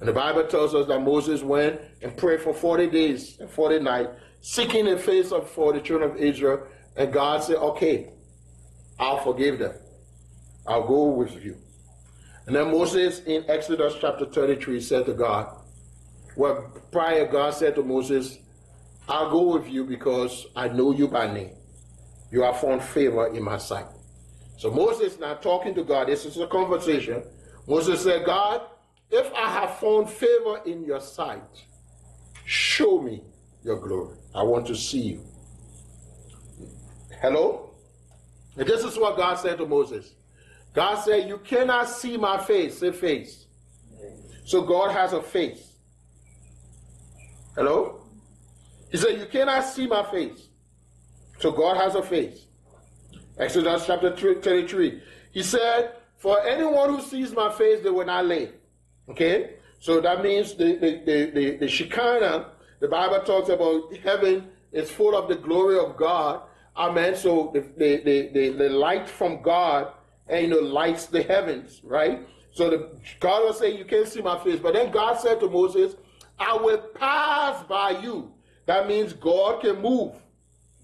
And 0.00 0.08
the 0.08 0.12
Bible 0.12 0.44
tells 0.44 0.74
us 0.74 0.86
that 0.88 1.00
Moses 1.00 1.42
went 1.42 1.80
and 2.02 2.16
prayed 2.16 2.40
for 2.40 2.52
40 2.52 2.88
days 2.88 3.38
and 3.40 3.48
40 3.48 3.80
nights, 3.80 4.10
seeking 4.40 4.84
the 4.84 4.98
face 4.98 5.32
of 5.32 5.48
for 5.50 5.72
the 5.72 5.80
children 5.80 6.10
of 6.10 6.16
Israel. 6.18 6.66
And 6.96 7.12
God 7.12 7.42
said, 7.42 7.56
Okay, 7.56 8.10
I'll 8.98 9.18
forgive 9.18 9.58
them. 9.58 9.74
I'll 10.66 10.86
go 10.86 11.06
with 11.06 11.42
you. 11.42 11.56
And 12.46 12.56
then 12.56 12.70
Moses 12.70 13.20
in 13.20 13.44
Exodus 13.48 13.94
chapter 14.00 14.26
33 14.26 14.80
said 14.80 15.06
to 15.06 15.14
God, 15.14 15.54
well, 16.36 16.72
prior 16.92 17.26
God 17.26 17.54
said 17.54 17.74
to 17.74 17.82
Moses, 17.82 18.38
I'll 19.08 19.30
go 19.30 19.54
with 19.54 19.68
you 19.68 19.84
because 19.84 20.46
I 20.54 20.68
know 20.68 20.92
you 20.92 21.08
by 21.08 21.32
name. 21.32 21.50
You 22.30 22.42
have 22.42 22.60
found 22.60 22.82
favor 22.82 23.34
in 23.34 23.42
my 23.42 23.58
sight. 23.58 23.86
So 24.56 24.70
Moses 24.70 25.18
now 25.18 25.34
talking 25.34 25.74
to 25.74 25.84
God. 25.84 26.08
This 26.08 26.24
is 26.26 26.36
a 26.38 26.46
conversation. 26.46 27.22
Moses 27.66 28.02
said, 28.02 28.24
God, 28.26 28.62
if 29.10 29.32
I 29.34 29.50
have 29.50 29.78
found 29.78 30.10
favor 30.10 30.60
in 30.66 30.84
your 30.84 31.00
sight, 31.00 31.42
show 32.44 33.00
me 33.00 33.22
your 33.62 33.78
glory. 33.78 34.16
I 34.34 34.42
want 34.42 34.66
to 34.66 34.76
see 34.76 35.00
you. 35.00 35.24
Hello? 37.20 37.67
And 38.58 38.66
this 38.66 38.82
is 38.84 38.98
what 38.98 39.16
God 39.16 39.36
said 39.36 39.58
to 39.58 39.66
Moses. 39.66 40.14
God 40.74 40.96
said, 40.96 41.28
You 41.28 41.38
cannot 41.38 41.88
see 41.88 42.16
my 42.16 42.38
face. 42.42 42.78
Say 42.78 42.92
face. 42.92 43.46
So 44.44 44.62
God 44.62 44.92
has 44.92 45.12
a 45.12 45.22
face. 45.22 45.74
Hello? 47.54 48.02
He 48.90 48.96
said, 48.96 49.18
You 49.18 49.26
cannot 49.26 49.64
see 49.64 49.86
my 49.86 50.08
face. 50.10 50.48
So 51.38 51.52
God 51.52 51.76
has 51.76 51.94
a 51.94 52.02
face. 52.02 52.46
Exodus 53.38 53.86
chapter 53.86 54.14
33. 54.16 55.02
He 55.30 55.42
said, 55.42 55.92
For 56.16 56.40
anyone 56.42 56.94
who 56.94 57.00
sees 57.00 57.32
my 57.32 57.52
face, 57.52 57.80
they 57.82 57.90
will 57.90 58.06
not 58.06 58.26
live. 58.26 58.52
Okay? 59.08 59.54
So 59.78 60.00
that 60.00 60.22
means 60.22 60.54
the, 60.54 60.76
the, 60.76 61.02
the, 61.06 61.30
the, 61.30 61.56
the 61.58 61.68
Shekinah, 61.68 62.46
the 62.80 62.88
Bible 62.88 63.20
talks 63.20 63.48
about 63.48 63.96
heaven 63.98 64.48
is 64.72 64.90
full 64.90 65.16
of 65.16 65.28
the 65.28 65.36
glory 65.36 65.78
of 65.78 65.96
God. 65.96 66.42
Amen. 66.78 67.16
So 67.16 67.50
the, 67.52 67.60
the, 67.76 68.30
the, 68.32 68.48
the, 68.50 68.68
light 68.68 69.08
from 69.08 69.42
God 69.42 69.92
and 70.28 70.42
you 70.42 70.48
know 70.48 70.60
lights 70.60 71.06
the 71.06 71.22
heavens, 71.22 71.80
right? 71.82 72.26
So 72.52 72.70
the 72.70 72.90
God 73.18 73.44
was 73.44 73.58
saying, 73.58 73.78
You 73.78 73.84
can't 73.84 74.06
see 74.06 74.22
my 74.22 74.38
face. 74.44 74.60
But 74.60 74.74
then 74.74 74.92
God 74.92 75.18
said 75.18 75.40
to 75.40 75.50
Moses, 75.50 75.96
I 76.38 76.54
will 76.56 76.78
pass 76.78 77.64
by 77.64 78.00
you. 78.00 78.32
That 78.66 78.86
means 78.86 79.12
God 79.12 79.62
can 79.62 79.82
move, 79.82 80.14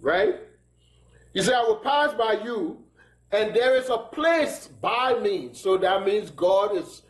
right? 0.00 0.34
He 1.32 1.42
said, 1.42 1.54
I 1.54 1.62
will 1.62 1.76
pass 1.76 2.14
by 2.14 2.40
you, 2.44 2.82
and 3.30 3.54
there 3.54 3.76
is 3.76 3.88
a 3.88 3.98
place 3.98 4.68
by 4.80 5.18
me. 5.20 5.50
So 5.52 5.76
that 5.78 6.04
means 6.04 6.30
God 6.30 6.76
is 6.76 7.02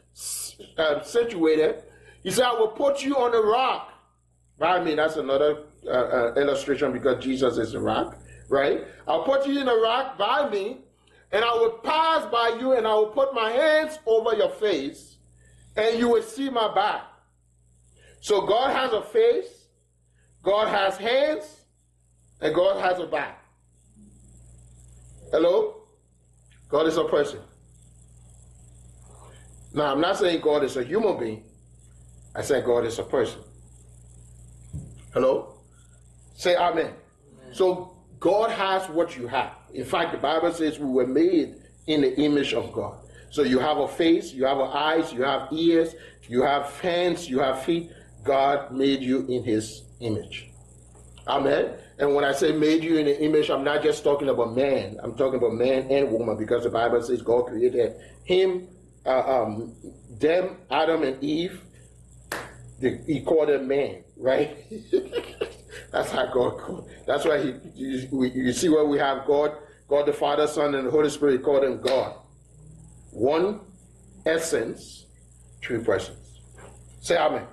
uh, 0.77 1.03
situated. 1.03 1.85
He 2.23 2.31
said, 2.31 2.45
I 2.45 2.53
will 2.53 2.69
put 2.69 3.03
you 3.03 3.17
on 3.17 3.35
a 3.35 3.41
rock. 3.41 3.93
By 4.59 4.83
me, 4.83 4.95
that's 4.95 5.17
another 5.17 5.65
uh, 5.87 5.91
uh, 5.91 6.35
illustration 6.37 6.93
because 6.93 7.23
Jesus 7.23 7.59
is 7.59 7.75
a 7.75 7.81
rock, 7.81 8.17
right? 8.55 8.87
I'll 9.07 9.25
put 9.25 9.47
you 9.47 9.61
in 9.61 9.69
a 9.69 9.75
rock 9.75 10.17
by 10.17 10.49
me, 10.49 10.79
and 11.33 11.45
I 11.45 11.53
will 11.55 11.79
pass 11.83 12.25
by 12.31 12.57
you, 12.61 12.73
and 12.73 12.87
I 12.87 12.95
will 12.95 13.09
put 13.09 13.35
my 13.35 13.51
hands 13.51 13.99
over 14.07 14.35
your 14.35 14.51
face, 14.51 15.17
and 15.77 15.99
you 15.99 16.09
will 16.09 16.23
see 16.23 16.49
my 16.49 16.73
back. 16.73 17.03
So 18.21 18.47
God 18.47 18.71
has 18.71 18.93
a 18.93 19.03
face, 19.03 19.67
God 20.43 20.69
has 20.69 20.97
hands, 20.97 21.45
and 22.41 22.55
God 22.55 22.81
has 22.81 23.01
a 23.01 23.07
back. 23.07 23.45
Hello? 25.31 25.83
God 26.69 26.87
is 26.87 26.97
a 26.97 27.05
person. 27.05 27.41
Now, 29.73 29.93
I'm 29.93 30.01
not 30.01 30.17
saying 30.17 30.41
God 30.41 30.63
is 30.63 30.77
a 30.77 30.85
human 30.85 31.19
being. 31.19 31.43
I 32.37 32.43
say 32.43 32.63
God 32.63 32.85
is 32.85 32.99
a 33.01 33.03
person. 33.03 33.41
Hello? 35.13 35.55
Say 36.37 36.57
amen. 36.57 36.87
amen. 36.87 37.55
So 37.55 37.94
God 38.25 38.53
has 38.53 38.89
what 38.89 39.19
you 39.19 39.27
have. 39.27 39.53
In 39.75 39.85
fact, 39.85 40.13
the 40.13 40.19
Bible 40.19 40.51
says 40.51 40.79
we 40.79 40.87
were 40.87 41.07
made 41.07 41.57
in 41.87 42.01
the 42.01 42.19
image 42.19 42.55
of 42.55 42.73
God. 42.73 42.97
So 43.29 43.43
you 43.43 43.59
have 43.59 43.77
a 43.77 43.87
face, 43.87 44.33
you 44.33 44.47
have 44.47 44.59
eyes, 44.61 45.13
you 45.13 45.23
have 45.25 45.49
ears, 45.53 45.95
you 46.27 46.41
have 46.41 46.81
hands, 46.81 47.29
you 47.29 47.41
have 47.41 47.65
feet. 47.65 47.91
God 48.23 48.73
made 48.73 49.03
you 49.03 49.27
in 49.27 49.45
his 49.45 49.83
image. 50.01 50.49
Amen. 51.29 51.75
And 51.99 52.15
when 52.15 52.25
I 52.25 52.33
say 52.33 52.53
made 52.53 52.83
you 52.83 52.97
in 52.97 53.05
the 53.05 53.23
image, 53.23 53.51
I'm 53.51 53.63
not 53.63 53.83
just 53.83 54.03
talking 54.03 54.31
about 54.31 54.57
man. 54.57 54.97
I'm 55.03 55.15
talking 55.17 55.39
about 55.39 55.53
man 55.53 55.91
and 55.91 56.11
woman 56.11 56.39
because 56.39 56.65
the 56.65 56.71
Bible 56.71 57.03
says 57.03 57.21
God 57.21 57.49
created 57.49 57.95
him, 58.25 58.69
uh, 59.05 59.43
um, 59.43 59.75
them, 60.19 60.57
Adam 60.71 61.03
and 61.03 61.23
Eve. 61.23 61.61
he 62.81 63.21
called 63.21 63.51
them 63.51 63.69
man, 63.69 64.03
right? 64.17 64.57
that's 65.95 66.11
how 66.11 66.27
God 66.27 66.59
called. 66.59 66.91
That's 67.07 67.25
why 67.25 67.41
he. 67.41 67.55
You, 67.77 68.25
you 68.25 68.53
see 68.53 68.69
where 68.69 68.85
we 68.85 68.99
have 68.99 69.27
God, 69.27 69.53
God 69.89 70.07
the 70.07 70.13
Father, 70.13 70.49
Son, 70.49 70.75
and 70.75 70.89
the 70.89 70.91
Holy 70.91 71.09
Spirit. 71.09 71.35
He 71.35 71.39
called 71.39 71.63
them 71.63 71.81
God. 71.81 72.17
One 73.13 73.61
essence, 74.27 75.07
three 75.63 75.85
persons. 75.85 76.41
Say 77.01 77.17
Amen. 77.17 77.47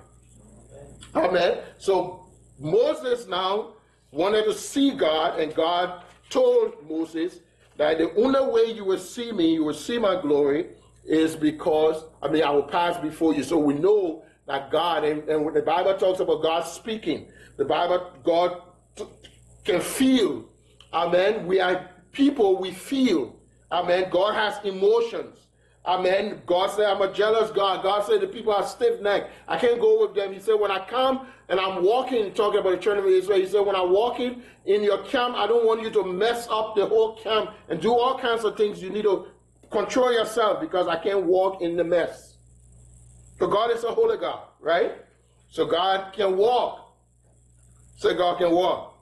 Amen. 1.14 1.58
So 1.78 2.26
Moses 2.58 3.28
now 3.28 3.74
wanted 4.10 4.44
to 4.46 4.54
see 4.54 4.90
God, 4.90 5.38
and 5.38 5.54
God 5.54 6.02
told 6.28 6.88
Moses 6.88 7.38
that 7.76 7.98
the 7.98 8.12
only 8.16 8.52
way 8.52 8.72
you 8.72 8.84
will 8.84 8.98
see 8.98 9.30
me, 9.30 9.52
you 9.52 9.62
will 9.62 9.72
see 9.72 10.00
my 10.00 10.20
glory, 10.20 10.70
is 11.04 11.36
because, 11.36 12.04
I 12.20 12.28
mean, 12.28 12.42
I 12.42 12.50
will 12.50 12.64
pass 12.64 12.98
before 12.98 13.34
you. 13.34 13.44
So 13.44 13.56
we 13.56 13.74
know 13.74 14.24
that 14.48 14.72
God, 14.72 15.04
and, 15.04 15.28
and 15.28 15.54
the 15.54 15.62
Bible 15.62 15.96
talks 15.96 16.18
about 16.18 16.42
God 16.42 16.62
speaking, 16.62 17.30
the 17.56 17.64
Bible, 17.64 18.12
God 18.24 18.62
can 19.64 19.80
feel. 19.80 20.44
Amen. 20.92 21.46
We 21.46 21.60
are 21.60 21.90
people, 22.12 22.58
we 22.58 22.72
feel. 22.72 23.36
Amen. 23.70 24.08
God 24.10 24.34
has 24.34 24.64
emotions. 24.64 25.38
Amen. 25.84 26.42
God 26.46 26.68
said, 26.70 26.86
I'm 26.86 27.02
a 27.02 27.12
jealous 27.12 27.50
God. 27.50 27.82
God 27.82 28.04
said 28.04 28.20
the 28.20 28.28
people 28.28 28.52
are 28.52 28.66
stiff 28.66 29.00
necked. 29.00 29.30
I 29.48 29.58
can't 29.58 29.80
go 29.80 30.00
with 30.00 30.14
them. 30.14 30.32
He 30.32 30.38
said, 30.38 30.54
when 30.54 30.70
I 30.70 30.84
come 30.86 31.26
and 31.48 31.58
I'm 31.58 31.82
walking, 31.82 32.32
talking 32.34 32.60
about 32.60 32.70
the 32.70 32.76
children 32.76 33.04
of 33.04 33.10
Israel, 33.10 33.40
he 33.40 33.46
said, 33.46 33.66
when 33.66 33.74
I'm 33.74 33.90
walking 33.90 34.42
in 34.64 34.82
your 34.84 35.02
camp, 35.04 35.34
I 35.34 35.48
don't 35.48 35.66
want 35.66 35.82
you 35.82 35.90
to 35.90 36.04
mess 36.04 36.46
up 36.50 36.76
the 36.76 36.86
whole 36.86 37.16
camp 37.16 37.50
and 37.68 37.80
do 37.80 37.92
all 37.92 38.16
kinds 38.18 38.44
of 38.44 38.56
things. 38.56 38.80
You 38.80 38.90
need 38.90 39.02
to 39.02 39.26
control 39.70 40.12
yourself 40.12 40.60
because 40.60 40.86
I 40.86 40.96
can't 41.02 41.24
walk 41.24 41.62
in 41.62 41.76
the 41.76 41.84
mess. 41.84 42.36
So 43.38 43.48
God 43.48 43.72
is 43.72 43.82
a 43.82 43.90
holy 43.90 44.18
God, 44.18 44.40
right? 44.60 44.92
So 45.50 45.66
God 45.66 46.12
can 46.12 46.36
walk. 46.36 46.81
So 47.96 48.14
God 48.14 48.38
can 48.38 48.50
walk. 48.50 48.98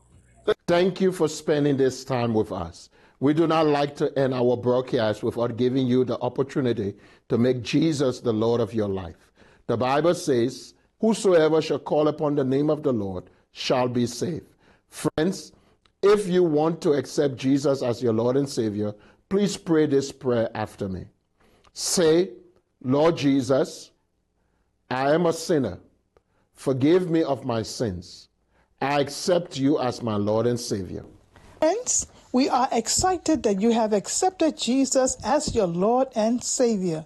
Thank 0.67 1.01
you 1.01 1.13
for 1.13 1.29
spending 1.29 1.77
this 1.77 2.05
time 2.05 2.35
with 2.35 2.53
us. 2.53 2.91
We 3.21 3.35
do 3.35 3.47
not 3.47 3.67
like 3.67 3.97
to 3.97 4.19
end 4.19 4.33
our 4.33 4.57
broadcast 4.57 5.23
without 5.23 5.57
giving 5.57 5.87
you 5.87 6.05
the 6.05 6.19
opportunity 6.21 6.95
to 7.29 7.37
make 7.37 7.63
Jesus 7.63 8.21
the 8.21 8.33
Lord 8.33 8.61
of 8.63 8.73
your 8.73 8.89
life. 8.89 9.31
The 9.67 9.77
Bible 9.77 10.15
says, 10.15 10.75
Whosoever 11.01 11.61
shall 11.61 11.79
call 11.79 12.09
upon 12.09 12.35
the 12.35 12.45
name 12.45 12.71
of 12.71 12.83
the 12.83 12.93
Lord 12.93 13.25
shall 13.53 13.89
be 13.89 14.07
saved. 14.07 14.47
Friends, 14.89 15.53
if 16.03 16.27
you 16.29 16.43
want 16.43 16.81
to 16.83 16.93
accept 16.93 17.37
Jesus 17.37 17.83
as 17.83 18.03
your 18.03 18.15
Lord 18.15 18.37
and 18.37 18.49
Savior, 18.49 18.95
please 19.29 19.57
pray 19.57 19.87
this 19.87 20.11
prayer 20.11 20.51
after 20.55 20.89
me. 20.89 21.05
Say, 21.75 22.31
Lord 22.83 23.19
Jesus, 23.19 23.91
I 24.91 25.13
am 25.13 25.27
a 25.27 25.33
sinner. 25.33 25.79
Forgive 26.55 27.11
me 27.11 27.23
of 27.23 27.45
my 27.45 27.63
sins. 27.63 28.30
I 28.83 29.01
accept 29.01 29.59
you 29.59 29.79
as 29.79 30.03
my 30.03 30.17
Lord 30.17 30.47
and 30.47 30.59
Savior. 30.59 31.05
Friends, 31.59 32.07
we 32.33 32.49
are 32.49 32.67
excited 32.73 33.43
that 33.43 33.61
you 33.61 33.73
have 33.73 33.93
accepted 33.93 34.57
Jesus 34.57 35.19
as 35.23 35.55
your 35.55 35.67
Lord 35.67 36.09
and 36.15 36.43
Savior. 36.43 37.05